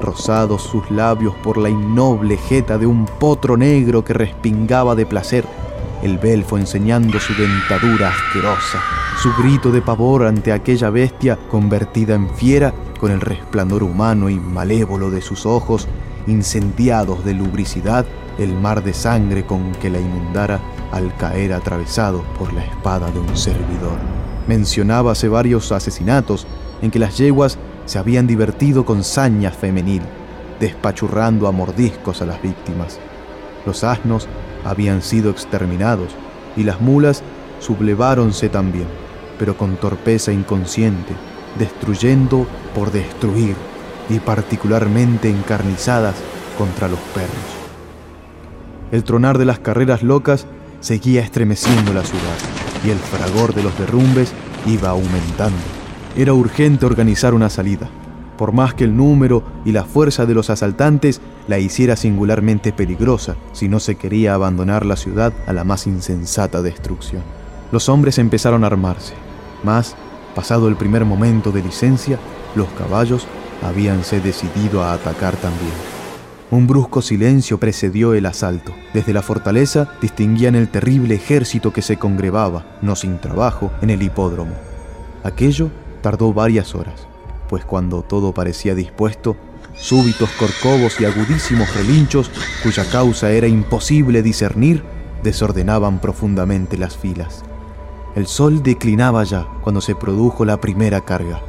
rosados 0.00 0.62
sus 0.62 0.90
labios 0.90 1.34
por 1.42 1.56
la 1.56 1.70
innoble 1.70 2.36
jeta 2.36 2.76
de 2.76 2.86
un 2.86 3.06
potro 3.06 3.56
negro 3.56 4.04
que 4.04 4.12
respingaba 4.12 4.94
de 4.94 5.06
placer, 5.06 5.44
el 6.02 6.18
belfo 6.18 6.58
enseñando 6.58 7.18
su 7.18 7.34
dentadura 7.34 8.10
asquerosa, 8.10 8.80
su 9.22 9.32
grito 9.34 9.72
de 9.72 9.80
pavor 9.80 10.26
ante 10.26 10.52
aquella 10.52 10.90
bestia 10.90 11.38
convertida 11.50 12.14
en 12.14 12.28
fiera 12.28 12.74
con 13.00 13.10
el 13.10 13.20
resplandor 13.20 13.82
humano 13.82 14.28
y 14.28 14.38
malévolo 14.38 15.10
de 15.10 15.22
sus 15.22 15.46
ojos, 15.46 15.88
incendiados 16.26 17.24
de 17.24 17.32
lubricidad, 17.32 18.04
el 18.38 18.52
mar 18.52 18.84
de 18.84 18.92
sangre 18.92 19.46
con 19.46 19.72
que 19.72 19.88
la 19.88 20.00
inundara 20.00 20.60
al 20.92 21.16
caer 21.16 21.54
atravesado 21.54 22.24
por 22.38 22.52
la 22.52 22.62
espada 22.62 23.10
de 23.10 23.18
un 23.18 23.36
servidor. 23.36 23.98
Mencionábase 24.46 25.28
varios 25.28 25.72
asesinatos 25.72 26.46
en 26.82 26.90
que 26.90 26.98
las 26.98 27.16
yeguas 27.16 27.58
se 27.86 27.98
habían 27.98 28.26
divertido 28.26 28.84
con 28.84 29.02
saña 29.02 29.50
femenil, 29.50 30.02
despachurrando 30.60 31.48
a 31.48 31.52
mordiscos 31.52 32.20
a 32.20 32.26
las 32.26 32.42
víctimas. 32.42 32.98
Los 33.64 33.82
asnos 33.82 34.28
habían 34.64 35.00
sido 35.00 35.30
exterminados 35.30 36.14
y 36.54 36.64
las 36.64 36.80
mulas 36.82 37.22
subleváronse 37.60 38.48
también, 38.48 38.86
pero 39.38 39.56
con 39.56 39.76
torpeza 39.76 40.32
inconsciente, 40.32 41.14
destruyendo 41.58 42.46
por 42.74 42.92
destruir 42.92 43.54
y 44.08 44.18
particularmente 44.20 45.28
encarnizadas 45.28 46.16
contra 46.56 46.88
los 46.88 47.00
perros. 47.14 47.30
El 48.92 49.04
tronar 49.04 49.38
de 49.38 49.44
las 49.44 49.58
carreras 49.58 50.02
locas 50.02 50.46
seguía 50.80 51.22
estremeciendo 51.22 51.92
la 51.92 52.04
ciudad 52.04 52.22
y 52.84 52.90
el 52.90 52.98
fragor 52.98 53.54
de 53.54 53.62
los 53.62 53.76
derrumbes 53.78 54.32
iba 54.66 54.90
aumentando. 54.90 55.58
Era 56.16 56.32
urgente 56.32 56.86
organizar 56.86 57.34
una 57.34 57.50
salida, 57.50 57.88
por 58.36 58.52
más 58.52 58.74
que 58.74 58.84
el 58.84 58.96
número 58.96 59.42
y 59.64 59.72
la 59.72 59.84
fuerza 59.84 60.26
de 60.26 60.34
los 60.34 60.50
asaltantes 60.50 61.20
la 61.48 61.58
hiciera 61.58 61.96
singularmente 61.96 62.72
peligrosa 62.72 63.36
si 63.52 63.68
no 63.68 63.80
se 63.80 63.96
quería 63.96 64.34
abandonar 64.34 64.86
la 64.86 64.96
ciudad 64.96 65.32
a 65.46 65.52
la 65.52 65.64
más 65.64 65.86
insensata 65.86 66.62
destrucción. 66.62 67.22
Los 67.72 67.88
hombres 67.88 68.18
empezaron 68.18 68.62
a 68.62 68.68
armarse, 68.68 69.14
mas, 69.62 69.94
pasado 70.34 70.68
el 70.68 70.76
primer 70.76 71.04
momento 71.04 71.52
de 71.52 71.62
licencia, 71.62 72.18
los 72.54 72.68
caballos 72.70 73.26
habíanse 73.62 74.20
decidido 74.20 74.82
a 74.82 74.92
atacar 74.92 75.36
también. 75.36 75.72
Un 76.50 76.68
brusco 76.68 77.02
silencio 77.02 77.58
precedió 77.58 78.14
el 78.14 78.24
asalto. 78.24 78.72
Desde 78.94 79.12
la 79.12 79.22
fortaleza 79.22 79.88
distinguían 80.00 80.54
el 80.54 80.68
terrible 80.68 81.16
ejército 81.16 81.72
que 81.72 81.82
se 81.82 81.96
congregaba, 81.96 82.78
no 82.82 82.94
sin 82.94 83.18
trabajo, 83.18 83.72
en 83.82 83.90
el 83.90 84.02
hipódromo. 84.02 84.54
Aquello 85.24 85.70
tardó 86.02 86.32
varias 86.32 86.76
horas, 86.76 87.08
pues 87.48 87.64
cuando 87.64 88.02
todo 88.02 88.32
parecía 88.32 88.76
dispuesto, 88.76 89.36
súbitos 89.74 90.30
corcovos 90.38 91.00
y 91.00 91.04
agudísimos 91.04 91.74
relinchos, 91.74 92.30
cuya 92.62 92.84
causa 92.84 93.32
era 93.32 93.48
imposible 93.48 94.22
discernir, 94.22 94.84
desordenaban 95.24 95.98
profundamente 95.98 96.78
las 96.78 96.96
filas. 96.96 97.42
El 98.16 98.26
sol 98.26 98.62
declinaba 98.62 99.24
ya 99.24 99.46
cuando 99.60 99.82
se 99.82 99.94
produjo 99.94 100.46
la 100.46 100.58
primera 100.58 101.02
carga. 101.02 101.42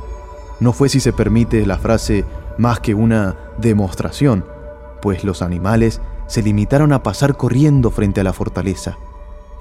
No 0.60 0.74
fue, 0.74 0.90
si 0.90 1.00
se 1.00 1.14
permite 1.14 1.66
la 1.66 1.78
frase, 1.78 2.26
más 2.58 2.82
que 2.82 2.94
una 2.94 3.38
demostración, 3.58 4.44
pues 5.02 5.24
los 5.24 5.42
animales 5.42 6.02
se 6.28 6.44
limitaron 6.44 6.92
a 6.92 7.04
pasar 7.04 7.38
corriendo 7.38 7.90
frente 7.90 8.20
a 8.20 8.26
la 8.26 8.34
fortaleza. 8.34 8.98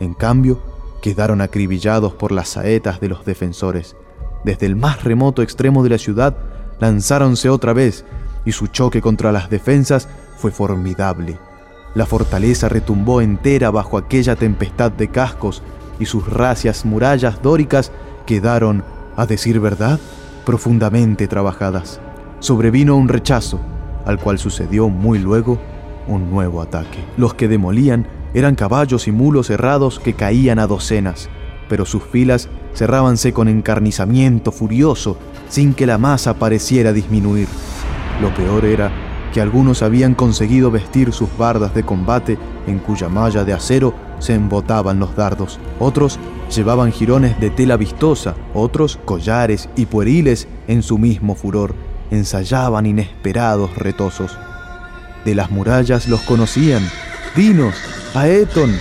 En 0.00 0.14
cambio, 0.14 0.58
quedaron 1.00 1.42
acribillados 1.42 2.12
por 2.14 2.32
las 2.32 2.48
saetas 2.48 2.98
de 2.98 3.08
los 3.08 3.24
defensores. 3.24 3.94
Desde 4.42 4.66
el 4.66 4.74
más 4.74 5.04
remoto 5.04 5.42
extremo 5.42 5.84
de 5.84 5.90
la 5.90 5.98
ciudad 5.98 6.36
lanzáronse 6.80 7.48
otra 7.48 7.72
vez 7.72 8.04
y 8.44 8.50
su 8.50 8.66
choque 8.66 9.00
contra 9.00 9.30
las 9.30 9.48
defensas 9.48 10.08
fue 10.38 10.50
formidable. 10.50 11.38
La 11.94 12.04
fortaleza 12.04 12.68
retumbó 12.68 13.20
entera 13.20 13.70
bajo 13.70 13.96
aquella 13.96 14.34
tempestad 14.34 14.90
de 14.90 15.06
cascos 15.06 15.62
y 15.98 16.06
sus 16.06 16.28
racias 16.28 16.84
murallas 16.84 17.42
dóricas 17.42 17.92
quedaron, 18.26 18.84
a 19.16 19.26
decir 19.26 19.60
verdad, 19.60 19.98
profundamente 20.44 21.28
trabajadas. 21.28 22.00
Sobrevino 22.40 22.96
un 22.96 23.08
rechazo, 23.08 23.60
al 24.04 24.18
cual 24.18 24.38
sucedió 24.38 24.88
muy 24.88 25.18
luego 25.18 25.58
un 26.06 26.30
nuevo 26.30 26.62
ataque. 26.62 27.04
Los 27.16 27.34
que 27.34 27.48
demolían 27.48 28.06
eran 28.34 28.54
caballos 28.54 29.08
y 29.08 29.12
mulos 29.12 29.50
herrados 29.50 29.98
que 29.98 30.14
caían 30.14 30.58
a 30.58 30.66
docenas, 30.66 31.28
pero 31.68 31.84
sus 31.84 32.02
filas 32.02 32.48
cerrábanse 32.74 33.32
con 33.32 33.48
encarnizamiento 33.48 34.52
furioso 34.52 35.16
sin 35.48 35.74
que 35.74 35.86
la 35.86 35.98
masa 35.98 36.34
pareciera 36.34 36.92
disminuir. 36.92 37.48
Lo 38.20 38.34
peor 38.34 38.64
era 38.64 38.90
que 39.32 39.40
algunos 39.40 39.82
habían 39.82 40.14
conseguido 40.14 40.70
vestir 40.70 41.12
sus 41.12 41.28
bardas 41.36 41.74
de 41.74 41.82
combate 41.82 42.38
en 42.66 42.78
cuya 42.78 43.08
malla 43.08 43.44
de 43.44 43.52
acero 43.52 43.94
se 44.18 44.34
embotaban 44.34 44.98
los 44.98 45.16
dardos. 45.16 45.58
Otros 45.78 46.18
llevaban 46.54 46.92
jirones 46.92 47.38
de 47.40 47.50
tela 47.50 47.76
vistosa, 47.76 48.34
otros 48.54 48.98
collares 49.04 49.68
y 49.76 49.86
pueriles 49.86 50.48
en 50.68 50.82
su 50.82 50.98
mismo 50.98 51.34
furor. 51.34 51.74
Ensayaban 52.10 52.86
inesperados 52.86 53.76
retosos. 53.76 54.36
De 55.24 55.34
las 55.34 55.50
murallas 55.50 56.08
los 56.08 56.20
conocían, 56.20 56.82
Dinos, 57.34 57.74
Aeton, 58.14 58.72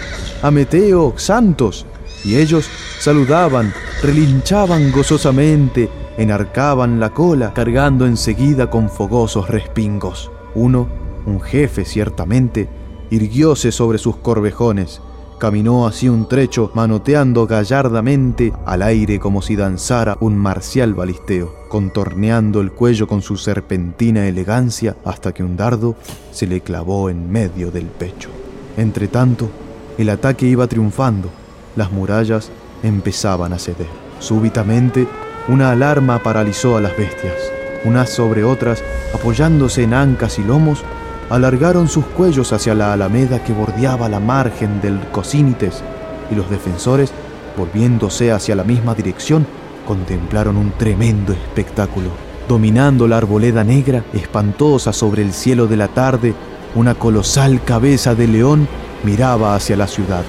Ameteo, 0.43 1.13
Santos, 1.17 1.85
y 2.23 2.35
ellos 2.37 2.69
saludaban, 2.99 3.73
relinchaban 4.01 4.91
gozosamente, 4.91 5.89
enarcaban 6.17 6.99
la 6.99 7.09
cola, 7.09 7.53
cargando 7.53 8.05
enseguida 8.05 8.69
con 8.69 8.89
fogosos 8.89 9.49
respingos. 9.49 10.31
Uno, 10.53 10.87
un 11.25 11.41
jefe 11.41 11.83
ciertamente, 11.85 12.69
irguióse 13.09 13.71
sobre 13.71 13.97
sus 13.97 14.15
corvejones, 14.17 15.01
Caminó 15.37 15.85
así 15.85 16.07
un 16.07 16.29
trecho, 16.29 16.71
manoteando 16.73 17.45
gallardamente 17.45 18.53
al 18.65 18.81
aire 18.81 19.19
como 19.19 19.41
si 19.41 19.57
danzara 19.57 20.17
un 20.21 20.37
marcial 20.37 20.93
balisteo, 20.93 21.53
contorneando 21.67 22.61
el 22.61 22.71
cuello 22.71 23.05
con 23.05 23.21
su 23.21 23.35
serpentina 23.35 24.27
elegancia 24.27 24.95
hasta 25.03 25.33
que 25.33 25.43
un 25.43 25.57
dardo 25.57 25.95
se 26.31 26.47
le 26.47 26.61
clavó 26.61 27.09
en 27.09 27.29
medio 27.29 27.69
del 27.69 27.87
pecho. 27.87 28.29
Entretanto, 28.77 29.49
el 29.97 30.09
ataque 30.09 30.45
iba 30.45 30.67
triunfando, 30.67 31.29
las 31.75 31.91
murallas 31.91 32.49
empezaban 32.81 33.51
a 33.51 33.59
ceder. 33.59 33.87
Súbitamente, 34.19 35.05
una 35.49 35.71
alarma 35.71 36.23
paralizó 36.23 36.77
a 36.77 36.81
las 36.81 36.95
bestias. 36.95 37.35
Unas 37.83 38.09
sobre 38.09 38.43
otras, 38.43 38.83
apoyándose 39.13 39.83
en 39.83 39.93
ancas 39.93 40.39
y 40.39 40.43
lomos, 40.43 40.83
alargaron 41.29 41.87
sus 41.87 42.05
cuellos 42.05 42.53
hacia 42.53 42.75
la 42.75 42.93
alameda 42.93 43.43
que 43.43 43.53
bordeaba 43.53 44.09
la 44.09 44.19
margen 44.19 44.81
del 44.81 44.99
Cocínites, 45.11 45.83
y 46.31 46.35
los 46.35 46.49
defensores, 46.49 47.11
volviéndose 47.57 48.31
hacia 48.31 48.55
la 48.55 48.63
misma 48.63 48.95
dirección, 48.95 49.45
contemplaron 49.85 50.57
un 50.57 50.71
tremendo 50.71 51.33
espectáculo. 51.33 52.09
dominando 52.47 53.07
la 53.07 53.17
arboleda 53.17 53.63
negra, 53.63 54.03
espantosa 54.13 54.93
sobre 54.93 55.23
el 55.23 55.33
cielo 55.33 55.65
de 55.65 55.77
la 55.77 55.87
tarde, 55.87 56.35
una 56.75 56.93
colosal 56.93 57.63
cabeza 57.63 58.13
de 58.13 58.27
león 58.27 58.67
miraba 59.03 59.55
hacia 59.55 59.75
la 59.75 59.87
ciudad. 59.87 60.23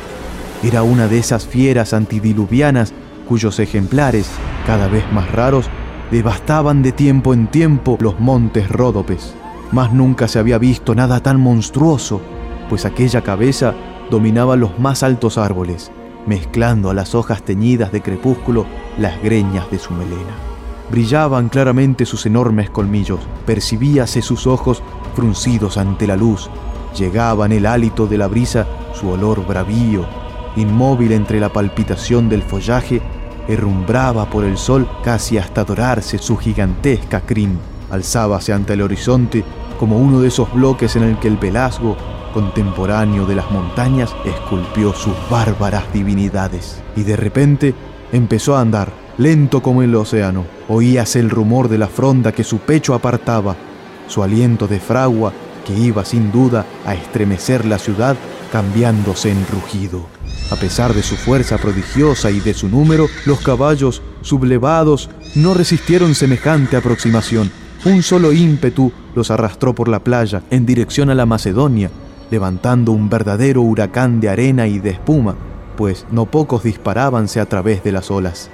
Era 0.62 0.82
una 0.82 1.08
de 1.08 1.18
esas 1.18 1.46
fieras 1.46 1.92
antidiluvianas 1.92 2.94
cuyos 3.28 3.58
ejemplares, 3.58 4.28
cada 4.66 4.88
vez 4.88 5.04
más 5.12 5.30
raros, 5.32 5.66
devastaban 6.10 6.82
de 6.82 6.92
tiempo 6.92 7.34
en 7.34 7.48
tiempo 7.48 7.98
los 8.00 8.18
montes 8.18 8.68
Ródopes. 8.70 9.34
Mas 9.72 9.92
nunca 9.92 10.28
se 10.28 10.38
había 10.38 10.58
visto 10.58 10.94
nada 10.94 11.20
tan 11.20 11.40
monstruoso, 11.40 12.20
pues 12.68 12.84
aquella 12.84 13.22
cabeza 13.22 13.74
dominaba 14.10 14.56
los 14.56 14.78
más 14.78 15.02
altos 15.02 15.38
árboles, 15.38 15.90
mezclando 16.26 16.90
a 16.90 16.94
las 16.94 17.14
hojas 17.14 17.42
teñidas 17.42 17.92
de 17.92 18.02
crepúsculo 18.02 18.66
las 18.98 19.20
greñas 19.22 19.70
de 19.70 19.78
su 19.78 19.92
melena. 19.92 20.34
Brillaban 20.90 21.48
claramente 21.48 22.06
sus 22.06 22.26
enormes 22.26 22.70
colmillos, 22.70 23.20
percibíase 23.44 24.22
sus 24.22 24.46
ojos 24.46 24.82
fruncidos 25.14 25.78
ante 25.78 26.06
la 26.06 26.16
luz, 26.16 26.48
llegaba 26.96 27.46
en 27.46 27.52
el 27.52 27.66
hálito 27.66 28.06
de 28.06 28.18
la 28.18 28.28
brisa 28.28 28.66
su 28.94 29.08
olor 29.08 29.44
bravío, 29.46 30.06
inmóvil 30.54 31.12
entre 31.12 31.40
la 31.40 31.52
palpitación 31.52 32.28
del 32.28 32.42
follaje, 32.42 33.02
herrumbraba 33.48 34.26
por 34.30 34.44
el 34.44 34.56
sol 34.56 34.88
casi 35.02 35.38
hasta 35.38 35.64
dorarse 35.64 36.18
su 36.18 36.36
gigantesca 36.36 37.20
crin, 37.20 37.58
alzábase 37.90 38.52
ante 38.52 38.74
el 38.74 38.82
horizonte 38.82 39.44
como 39.78 39.98
uno 39.98 40.20
de 40.20 40.28
esos 40.28 40.52
bloques 40.52 40.96
en 40.96 41.02
el 41.02 41.18
que 41.18 41.28
el 41.28 41.38
pelasgo 41.38 41.96
contemporáneo 42.36 43.24
de 43.24 43.34
las 43.34 43.50
montañas, 43.50 44.14
esculpió 44.26 44.92
sus 44.92 45.14
bárbaras 45.30 45.90
divinidades. 45.94 46.82
Y 46.94 47.02
de 47.02 47.16
repente 47.16 47.74
empezó 48.12 48.54
a 48.54 48.60
andar, 48.60 48.92
lento 49.16 49.62
como 49.62 49.82
el 49.82 49.94
océano. 49.94 50.44
Oíase 50.68 51.18
el 51.18 51.30
rumor 51.30 51.70
de 51.70 51.78
la 51.78 51.86
fronda 51.86 52.32
que 52.32 52.44
su 52.44 52.58
pecho 52.58 52.92
apartaba, 52.92 53.56
su 54.06 54.22
aliento 54.22 54.68
de 54.68 54.80
fragua 54.80 55.32
que 55.66 55.72
iba 55.72 56.04
sin 56.04 56.30
duda 56.30 56.66
a 56.84 56.94
estremecer 56.94 57.64
la 57.64 57.78
ciudad 57.78 58.16
cambiándose 58.52 59.30
en 59.30 59.46
rugido. 59.46 60.06
A 60.50 60.56
pesar 60.56 60.92
de 60.92 61.02
su 61.02 61.16
fuerza 61.16 61.56
prodigiosa 61.56 62.30
y 62.30 62.40
de 62.40 62.52
su 62.52 62.68
número, 62.68 63.08
los 63.24 63.40
caballos, 63.40 64.02
sublevados, 64.20 65.08
no 65.34 65.54
resistieron 65.54 66.14
semejante 66.14 66.76
aproximación. 66.76 67.50
Un 67.86 68.02
solo 68.02 68.32
ímpetu 68.32 68.90
los 69.14 69.30
arrastró 69.30 69.72
por 69.72 69.86
la 69.86 70.00
playa 70.00 70.42
en 70.50 70.66
dirección 70.66 71.08
a 71.08 71.14
la 71.14 71.24
Macedonia, 71.24 71.88
levantando 72.32 72.90
un 72.90 73.08
verdadero 73.08 73.62
huracán 73.62 74.18
de 74.18 74.28
arena 74.28 74.66
y 74.66 74.80
de 74.80 74.90
espuma, 74.90 75.36
pues 75.76 76.04
no 76.10 76.26
pocos 76.26 76.64
disparábanse 76.64 77.38
a 77.38 77.46
través 77.46 77.84
de 77.84 77.92
las 77.92 78.10
olas. 78.10 78.50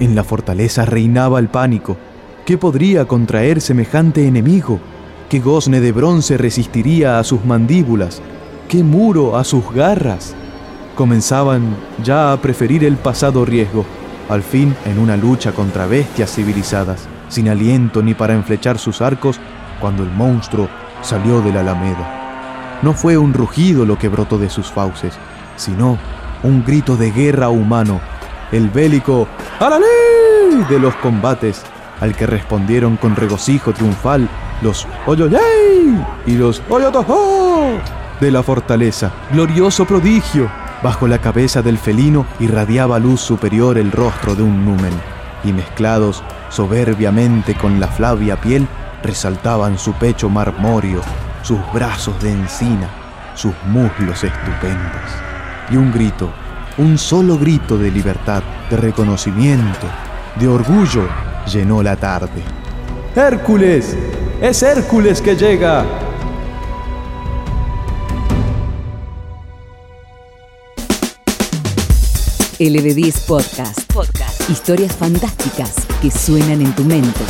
En 0.00 0.16
la 0.16 0.24
fortaleza 0.24 0.84
reinaba 0.84 1.38
el 1.38 1.46
pánico. 1.46 1.96
¿Qué 2.44 2.58
podría 2.58 3.04
contraer 3.04 3.60
semejante 3.60 4.26
enemigo? 4.26 4.80
¿Qué 5.28 5.38
gozne 5.38 5.80
de 5.80 5.92
bronce 5.92 6.36
resistiría 6.36 7.20
a 7.20 7.22
sus 7.22 7.44
mandíbulas? 7.44 8.22
¿Qué 8.66 8.82
muro 8.82 9.36
a 9.36 9.44
sus 9.44 9.70
garras? 9.72 10.34
Comenzaban 10.96 11.76
ya 12.02 12.32
a 12.32 12.42
preferir 12.42 12.82
el 12.82 12.96
pasado 12.96 13.44
riesgo, 13.44 13.84
al 14.28 14.42
fin 14.42 14.74
en 14.84 14.98
una 14.98 15.16
lucha 15.16 15.52
contra 15.52 15.86
bestias 15.86 16.34
civilizadas, 16.34 17.06
sin 17.34 17.48
aliento 17.48 18.00
ni 18.00 18.14
para 18.14 18.32
enflechar 18.34 18.78
sus 18.78 19.02
arcos, 19.02 19.40
cuando 19.80 20.04
el 20.04 20.10
monstruo 20.10 20.68
salió 21.02 21.40
de 21.40 21.52
la 21.52 21.60
alameda. 21.60 22.78
No 22.82 22.94
fue 22.94 23.18
un 23.18 23.34
rugido 23.34 23.84
lo 23.84 23.98
que 23.98 24.08
brotó 24.08 24.38
de 24.38 24.48
sus 24.48 24.70
fauces, 24.70 25.14
sino 25.56 25.98
un 26.44 26.64
grito 26.64 26.96
de 26.96 27.10
guerra 27.10 27.48
humano, 27.48 28.00
el 28.52 28.68
bélico 28.68 29.26
¡Alalí! 29.58 30.64
de 30.68 30.78
los 30.78 30.94
combates, 30.96 31.62
al 32.00 32.14
que 32.14 32.26
respondieron 32.26 32.96
con 32.96 33.16
regocijo 33.16 33.72
triunfal 33.72 34.28
los 34.62 34.86
Oyoyey 35.06 36.04
y 36.26 36.34
los 36.34 36.62
Oyotoho 36.68 37.80
de 38.20 38.30
la 38.30 38.44
fortaleza. 38.44 39.10
Glorioso 39.32 39.84
prodigio. 39.86 40.48
Bajo 40.84 41.08
la 41.08 41.18
cabeza 41.18 41.62
del 41.62 41.78
felino 41.78 42.26
irradiaba 42.38 42.98
luz 43.00 43.20
superior 43.20 43.76
el 43.76 43.90
rostro 43.90 44.36
de 44.36 44.42
un 44.42 44.64
numen, 44.64 44.92
y 45.42 45.52
mezclados 45.52 46.22
soberbiamente 46.48 47.54
con 47.54 47.80
la 47.80 47.88
flavia 47.88 48.40
piel, 48.40 48.66
resaltaban 49.02 49.78
su 49.78 49.92
pecho 49.94 50.28
marmóreo 50.28 51.02
sus 51.44 51.60
brazos 51.74 52.20
de 52.22 52.32
encina, 52.32 52.88
sus 53.34 53.52
muslos 53.66 54.24
estupendos. 54.24 55.10
Y 55.70 55.76
un 55.76 55.92
grito, 55.92 56.30
un 56.78 56.96
solo 56.96 57.38
grito 57.38 57.76
de 57.76 57.90
libertad, 57.90 58.42
de 58.70 58.78
reconocimiento, 58.78 59.86
de 60.36 60.48
orgullo, 60.48 61.06
llenó 61.52 61.82
la 61.82 61.96
tarde. 61.96 62.42
¡Hércules! 63.14 63.96
¡Es 64.40 64.62
Hércules 64.62 65.20
que 65.20 65.36
llega! 65.36 66.03
LB10 72.60 73.26
Podcast. 73.26 73.92
Podcast. 73.92 74.48
Historias 74.48 74.94
fantásticas 74.94 75.74
que 76.00 76.08
suenan 76.08 76.62
en 76.62 76.72
tu 76.76 76.84
mente. 76.84 77.20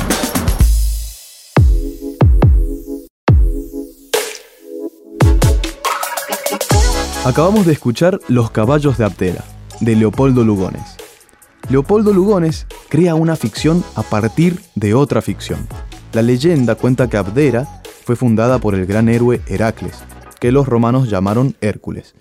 Acabamos 7.24 7.64
de 7.64 7.72
escuchar 7.72 8.20
Los 8.28 8.50
caballos 8.50 8.98
de 8.98 9.06
Abdera, 9.06 9.44
de 9.80 9.96
Leopoldo 9.96 10.44
Lugones. 10.44 10.96
Leopoldo 11.70 12.12
Lugones 12.12 12.66
crea 12.90 13.14
una 13.14 13.34
ficción 13.34 13.82
a 13.94 14.02
partir 14.02 14.60
de 14.74 14.92
otra 14.92 15.22
ficción. 15.22 15.66
La 16.12 16.20
leyenda 16.20 16.74
cuenta 16.74 17.08
que 17.08 17.16
Abdera 17.16 17.82
fue 18.04 18.14
fundada 18.14 18.58
por 18.58 18.74
el 18.74 18.84
gran 18.84 19.08
héroe 19.08 19.40
Heracles, 19.46 20.04
que 20.38 20.52
los 20.52 20.68
romanos 20.68 21.08
llamaron 21.08 21.56
Hércules. 21.62 22.14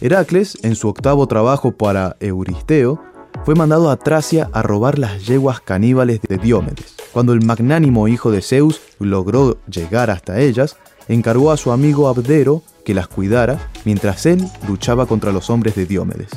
Heracles, 0.00 0.58
en 0.62 0.74
su 0.74 0.88
octavo 0.88 1.26
trabajo 1.26 1.72
para 1.72 2.16
Euristeo, 2.20 3.02
fue 3.44 3.54
mandado 3.54 3.90
a 3.90 3.96
Tracia 3.96 4.48
a 4.52 4.62
robar 4.62 4.98
las 4.98 5.26
yeguas 5.26 5.60
caníbales 5.60 6.20
de 6.22 6.38
Diómedes. 6.38 6.94
Cuando 7.12 7.32
el 7.32 7.44
magnánimo 7.44 8.08
hijo 8.08 8.30
de 8.30 8.42
Zeus 8.42 8.80
logró 8.98 9.58
llegar 9.66 10.10
hasta 10.10 10.40
ellas, 10.40 10.76
encargó 11.08 11.50
a 11.50 11.56
su 11.56 11.72
amigo 11.72 12.08
Abdero 12.08 12.62
que 12.84 12.94
las 12.94 13.08
cuidara 13.08 13.58
mientras 13.84 14.26
él 14.26 14.46
luchaba 14.66 15.06
contra 15.06 15.32
los 15.32 15.50
hombres 15.50 15.74
de 15.74 15.86
Diómedes. 15.86 16.30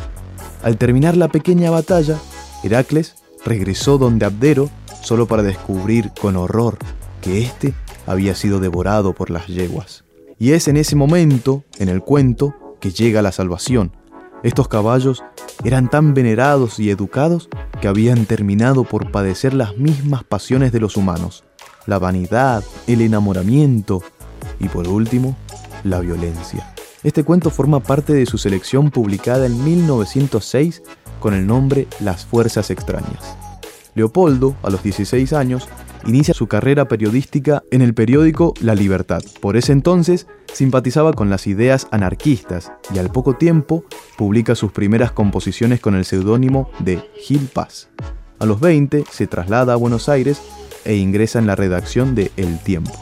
Al 0.63 0.77
terminar 0.77 1.17
la 1.17 1.27
pequeña 1.27 1.71
batalla, 1.71 2.17
Heracles 2.63 3.15
regresó 3.45 3.97
donde 3.97 4.25
Abdero 4.25 4.69
solo 5.01 5.27
para 5.27 5.43
descubrir 5.43 6.11
con 6.19 6.35
horror 6.35 6.77
que 7.21 7.41
éste 7.41 7.73
había 8.05 8.35
sido 8.35 8.59
devorado 8.59 9.13
por 9.13 9.29
las 9.29 9.47
yeguas. 9.47 10.03
Y 10.39 10.53
es 10.53 10.67
en 10.67 10.77
ese 10.77 10.95
momento, 10.95 11.63
en 11.77 11.89
el 11.89 12.01
cuento, 12.01 12.55
que 12.81 12.91
llega 12.91 13.21
la 13.21 13.31
salvación. 13.31 13.93
Estos 14.43 14.67
caballos 14.67 15.23
eran 15.63 15.89
tan 15.89 16.13
venerados 16.13 16.79
y 16.79 16.89
educados 16.89 17.47
que 17.79 17.87
habían 17.87 18.25
terminado 18.25 18.83
por 18.83 19.11
padecer 19.11 19.53
las 19.53 19.77
mismas 19.77 20.23
pasiones 20.23 20.71
de 20.71 20.79
los 20.79 20.97
humanos, 20.97 21.45
la 21.85 21.99
vanidad, 21.99 22.63
el 22.87 23.01
enamoramiento 23.01 24.03
y 24.59 24.67
por 24.67 24.87
último, 24.87 25.37
la 25.83 25.99
violencia. 25.99 26.73
Este 27.03 27.23
cuento 27.23 27.49
forma 27.49 27.79
parte 27.79 28.13
de 28.13 28.25
su 28.25 28.37
selección 28.37 28.91
publicada 28.91 29.45
en 29.45 29.63
1906 29.63 30.83
con 31.19 31.33
el 31.33 31.47
nombre 31.47 31.87
Las 31.99 32.25
Fuerzas 32.25 32.69
Extrañas. 32.69 33.37
Leopoldo, 33.95 34.55
a 34.63 34.69
los 34.69 34.83
16 34.83 35.33
años, 35.33 35.67
inicia 36.05 36.33
su 36.33 36.47
carrera 36.47 36.87
periodística 36.87 37.63
en 37.71 37.81
el 37.81 37.93
periódico 37.93 38.53
La 38.61 38.75
Libertad. 38.75 39.21
Por 39.39 39.57
ese 39.57 39.71
entonces 39.71 40.27
simpatizaba 40.53 41.13
con 41.13 41.29
las 41.29 41.47
ideas 41.47 41.87
anarquistas 41.91 42.71
y 42.93 42.99
al 42.99 43.11
poco 43.11 43.35
tiempo 43.35 43.85
publica 44.17 44.55
sus 44.55 44.71
primeras 44.71 45.11
composiciones 45.11 45.79
con 45.79 45.95
el 45.95 46.05
seudónimo 46.05 46.69
de 46.79 47.01
Gil 47.15 47.47
Paz. 47.53 47.89
A 48.39 48.45
los 48.45 48.59
20 48.59 49.05
se 49.09 49.27
traslada 49.27 49.73
a 49.73 49.77
Buenos 49.77 50.09
Aires 50.09 50.41
e 50.85 50.95
ingresa 50.95 51.39
en 51.39 51.47
la 51.47 51.55
redacción 51.55 52.15
de 52.15 52.31
El 52.37 52.59
Tiempo. 52.59 52.93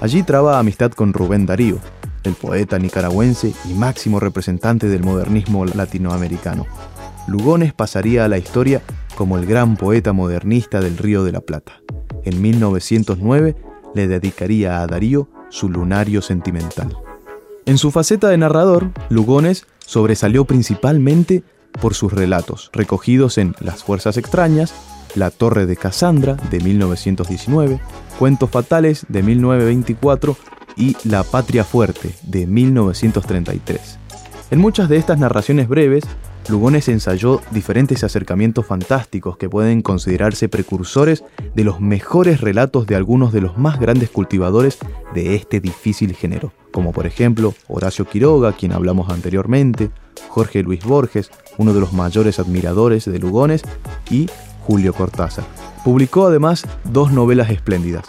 Allí 0.00 0.22
traba 0.22 0.58
amistad 0.58 0.92
con 0.92 1.12
Rubén 1.12 1.44
Darío, 1.44 1.78
el 2.24 2.34
poeta 2.34 2.78
nicaragüense 2.78 3.52
y 3.68 3.74
máximo 3.74 4.20
representante 4.20 4.88
del 4.88 5.02
modernismo 5.02 5.66
latinoamericano. 5.66 6.66
Lugones 7.26 7.74
pasaría 7.74 8.24
a 8.24 8.28
la 8.28 8.38
historia 8.38 8.82
como 9.16 9.36
el 9.36 9.44
gran 9.44 9.76
poeta 9.76 10.12
modernista 10.14 10.80
del 10.80 10.96
Río 10.96 11.24
de 11.24 11.32
la 11.32 11.40
Plata. 11.40 11.74
En 12.24 12.40
1909 12.40 13.56
le 13.94 14.08
dedicaría 14.08 14.82
a 14.82 14.86
Darío 14.86 15.28
su 15.48 15.68
Lunario 15.68 16.22
Sentimental. 16.22 16.96
En 17.66 17.78
su 17.78 17.90
faceta 17.90 18.28
de 18.28 18.38
narrador, 18.38 18.90
Lugones 19.08 19.66
sobresalió 19.84 20.44
principalmente 20.44 21.42
por 21.80 21.94
sus 21.94 22.12
relatos, 22.12 22.70
recogidos 22.72 23.38
en 23.38 23.54
Las 23.60 23.84
Fuerzas 23.84 24.16
Extrañas, 24.16 24.72
La 25.14 25.30
Torre 25.30 25.66
de 25.66 25.76
Cassandra 25.76 26.36
de 26.50 26.60
1919, 26.60 27.80
Cuentos 28.18 28.50
Fatales 28.50 29.06
de 29.08 29.22
1924 29.22 30.36
y 30.76 30.96
La 31.04 31.22
Patria 31.22 31.64
Fuerte 31.64 32.14
de 32.22 32.46
1933. 32.46 33.98
En 34.50 34.58
muchas 34.58 34.88
de 34.88 34.96
estas 34.96 35.18
narraciones 35.18 35.68
breves, 35.68 36.04
Lugones 36.48 36.88
ensayó 36.88 37.40
diferentes 37.52 38.02
acercamientos 38.02 38.66
fantásticos 38.66 39.36
que 39.36 39.48
pueden 39.48 39.82
considerarse 39.82 40.48
precursores 40.48 41.22
de 41.54 41.64
los 41.64 41.80
mejores 41.80 42.40
relatos 42.40 42.86
de 42.86 42.96
algunos 42.96 43.32
de 43.32 43.40
los 43.40 43.56
más 43.56 43.78
grandes 43.78 44.10
cultivadores 44.10 44.78
de 45.14 45.36
este 45.36 45.60
difícil 45.60 46.14
género, 46.14 46.52
como 46.72 46.92
por 46.92 47.06
ejemplo 47.06 47.54
Horacio 47.68 48.04
Quiroga, 48.08 48.52
quien 48.52 48.72
hablamos 48.72 49.10
anteriormente, 49.10 49.90
Jorge 50.28 50.62
Luis 50.62 50.84
Borges, 50.84 51.30
uno 51.58 51.72
de 51.72 51.80
los 51.80 51.92
mayores 51.92 52.38
admiradores 52.38 53.04
de 53.04 53.18
Lugones, 53.18 53.62
y 54.10 54.28
Julio 54.66 54.92
Cortázar. 54.92 55.44
Publicó 55.84 56.26
además 56.26 56.66
dos 56.84 57.12
novelas 57.12 57.50
espléndidas, 57.50 58.04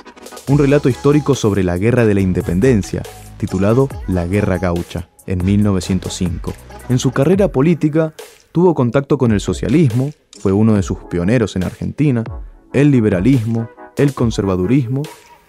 un 0.48 0.58
relato 0.58 0.90
histórico 0.90 1.36
sobre 1.36 1.64
la 1.64 1.78
Guerra 1.78 2.06
de 2.06 2.16
la 2.16 2.22
Independencia, 2.22 3.04
titulado 3.38 3.88
La 4.08 4.26
Guerra 4.26 4.58
Gaucha, 4.58 5.10
en 5.28 5.46
1905. 5.46 6.54
En 6.92 7.00
su 7.00 7.12
carrera 7.12 7.48
política 7.48 8.14
tuvo 8.52 8.76
contacto 8.76 9.18
con 9.18 9.32
el 9.32 9.40
socialismo, 9.40 10.12
fue 10.42 10.52
uno 10.52 10.74
de 10.74 10.84
sus 10.84 10.98
pioneros 11.10 11.56
en 11.56 11.64
Argentina, 11.64 12.26
el 12.74 12.92
liberalismo, 12.92 13.70
el 13.96 14.14
conservadurismo 14.14 15.02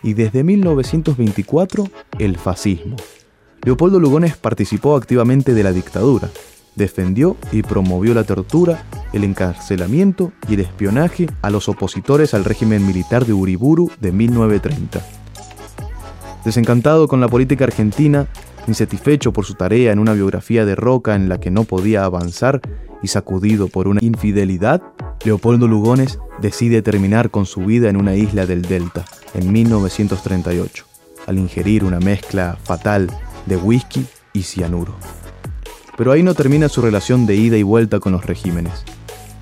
y 0.05 0.15
desde 0.15 0.45
1924 0.45 1.89
el 2.21 2.37
fascismo. 2.37 2.95
Leopoldo 3.65 3.99
Lugones 3.99 4.37
participó 4.37 4.95
activamente 4.95 5.53
de 5.53 5.65
la 5.65 5.73
dictadura, 5.73 6.31
defendió 6.77 7.37
y 7.51 7.65
promovió 7.65 8.15
la 8.15 8.23
tortura, 8.23 8.85
el 9.13 9.25
encarcelamiento 9.25 10.31
y 10.49 10.55
el 10.55 10.61
espionaje 10.61 11.27
a 11.43 11.51
los 11.51 11.69
opositores 11.69 12.35
al 12.35 12.45
régimen 12.45 12.87
militar 12.87 13.27
de 13.27 13.33
Uriburu 13.33 13.91
de 14.01 14.13
1930. 14.13 15.05
Desencantado 16.45 17.09
con 17.09 17.21
la 17.21 17.27
política 17.27 17.65
argentina, 17.65 18.29
insatisfecho 18.67 19.33
por 19.33 19.45
su 19.45 19.55
tarea 19.55 19.93
en 19.93 19.99
una 19.99 20.13
biografía 20.13 20.65
de 20.65 20.75
Roca 20.75 21.15
en 21.15 21.29
la 21.29 21.41
que 21.41 21.51
no 21.51 21.65
podía 21.65 22.05
avanzar 22.05 22.61
y 23.03 23.09
sacudido 23.09 23.69
por 23.69 23.89
una 23.89 24.01
infidelidad, 24.03 24.83
Leopoldo 25.25 25.69
Lugones 25.69 26.19
decide 26.41 26.83
terminar 26.83 27.31
con 27.31 27.47
su 27.47 27.61
vida 27.61 27.89
en 27.89 27.97
una 27.97 28.15
isla 28.15 28.47
del 28.47 28.63
Delta 28.63 29.05
en 29.35 29.53
1938, 29.53 30.85
al 31.27 31.39
ingerir 31.39 31.85
una 31.85 32.01
mezcla 32.01 32.59
fatal 32.63 33.11
de 33.47 33.57
whisky 33.57 34.07
y 34.33 34.43
cianuro. 34.43 34.95
Pero 35.97 36.13
ahí 36.13 36.23
no 36.23 36.35
termina 36.35 36.69
su 36.69 36.81
relación 36.81 37.27
de 37.27 37.37
ida 37.37 37.57
y 37.57 37.63
vuelta 37.63 38.01
con 38.01 38.13
los 38.13 38.25
regímenes. 38.27 38.85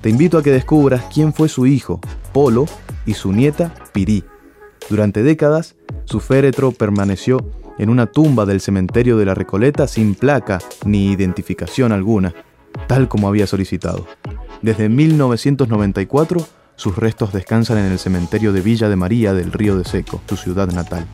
Te 0.01 0.09
invito 0.09 0.37
a 0.37 0.43
que 0.43 0.51
descubras 0.51 1.05
quién 1.13 1.33
fue 1.33 1.47
su 1.47 1.65
hijo, 1.65 1.99
Polo, 2.33 2.65
y 3.05 3.13
su 3.13 3.31
nieta, 3.31 3.73
Pirí. 3.93 4.23
Durante 4.89 5.23
décadas, 5.23 5.75
su 6.05 6.19
féretro 6.19 6.71
permaneció 6.71 7.39
en 7.81 7.89
una 7.89 8.05
tumba 8.05 8.45
del 8.45 8.61
cementerio 8.61 9.17
de 9.17 9.25
la 9.25 9.33
Recoleta 9.33 9.87
sin 9.87 10.13
placa 10.13 10.59
ni 10.85 11.11
identificación 11.11 11.91
alguna, 11.91 12.31
tal 12.87 13.07
como 13.07 13.27
había 13.27 13.47
solicitado. 13.47 14.05
Desde 14.61 14.87
1994, 14.87 16.45
sus 16.75 16.95
restos 16.95 17.33
descansan 17.33 17.79
en 17.79 17.91
el 17.91 17.97
cementerio 17.97 18.53
de 18.53 18.61
Villa 18.61 18.87
de 18.87 18.95
María 18.95 19.33
del 19.33 19.51
Río 19.51 19.79
de 19.79 19.83
Seco, 19.83 20.21
su 20.29 20.37
ciudad 20.37 20.71
natal. 20.71 21.07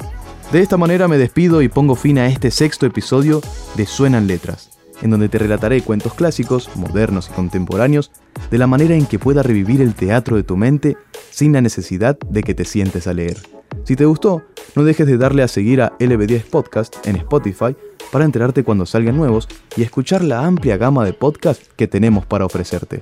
De 0.51 0.61
esta 0.61 0.75
manera 0.75 1.07
me 1.07 1.17
despido 1.17 1.61
y 1.61 1.69
pongo 1.69 1.95
fin 1.95 2.17
a 2.19 2.27
este 2.27 2.51
sexto 2.51 2.85
episodio 2.85 3.41
de 3.77 3.85
Suenan 3.85 4.27
Letras, 4.27 4.77
en 5.01 5.09
donde 5.09 5.29
te 5.29 5.37
relataré 5.37 5.81
cuentos 5.81 6.15
clásicos, 6.15 6.69
modernos 6.75 7.29
y 7.29 7.33
contemporáneos, 7.33 8.11
de 8.51 8.57
la 8.57 8.67
manera 8.67 8.95
en 8.95 9.05
que 9.05 9.19
pueda 9.19 9.41
revivir 9.41 9.79
el 9.79 9.95
teatro 9.95 10.35
de 10.35 10.43
tu 10.43 10.57
mente 10.57 10.97
sin 11.31 11.53
la 11.53 11.61
necesidad 11.61 12.19
de 12.29 12.43
que 12.43 12.53
te 12.53 12.65
sientes 12.65 13.07
a 13.07 13.13
leer. 13.13 13.56
Si 13.87 13.95
te 13.95 14.03
gustó, 14.03 14.43
no 14.75 14.83
dejes 14.83 15.07
de 15.07 15.17
darle 15.17 15.43
a 15.43 15.47
seguir 15.47 15.81
a 15.81 15.97
LB10 15.97 16.43
Podcast 16.43 17.07
en 17.07 17.15
Spotify 17.15 17.73
para 18.11 18.25
enterarte 18.25 18.65
cuando 18.65 18.85
salgan 18.85 19.15
nuevos 19.15 19.47
y 19.77 19.83
escuchar 19.83 20.25
la 20.25 20.45
amplia 20.45 20.75
gama 20.75 21.05
de 21.05 21.13
podcasts 21.13 21.69
que 21.77 21.87
tenemos 21.87 22.25
para 22.25 22.43
ofrecerte. 22.43 23.01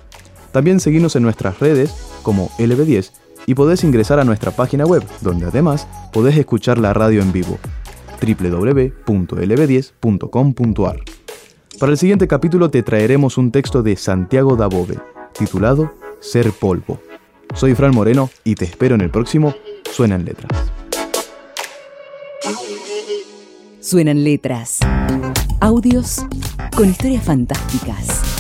También 0.51 0.79
seguimos 0.79 1.15
en 1.15 1.23
nuestras 1.23 1.59
redes 1.59 1.91
como 2.21 2.51
LB10 2.59 3.09
y 3.47 3.55
podés 3.55 3.83
ingresar 3.83 4.19
a 4.19 4.25
nuestra 4.25 4.51
página 4.51 4.85
web, 4.85 5.03
donde 5.21 5.47
además 5.47 5.87
podés 6.13 6.37
escuchar 6.37 6.77
la 6.77 6.93
radio 6.93 7.23
en 7.23 7.31
vivo 7.31 7.57
www.lb10.com.ar. 8.21 10.99
Para 11.79 11.91
el 11.91 11.97
siguiente 11.97 12.27
capítulo 12.27 12.69
te 12.69 12.83
traeremos 12.83 13.39
un 13.39 13.51
texto 13.51 13.81
de 13.81 13.95
Santiago 13.95 14.55
Dabove, 14.55 14.99
titulado 15.35 15.95
Ser 16.19 16.51
Polvo. 16.51 16.99
Soy 17.55 17.73
Fran 17.73 17.95
Moreno 17.95 18.29
y 18.43 18.53
te 18.53 18.65
espero 18.65 18.93
en 18.93 19.01
el 19.01 19.09
próximo 19.09 19.55
Suenan 19.91 20.25
Letras. 20.25 20.74
Suenan 23.79 24.23
letras. 24.23 24.79
Audios 25.59 26.25
con 26.75 26.89
historias 26.89 27.23
fantásticas. 27.23 28.34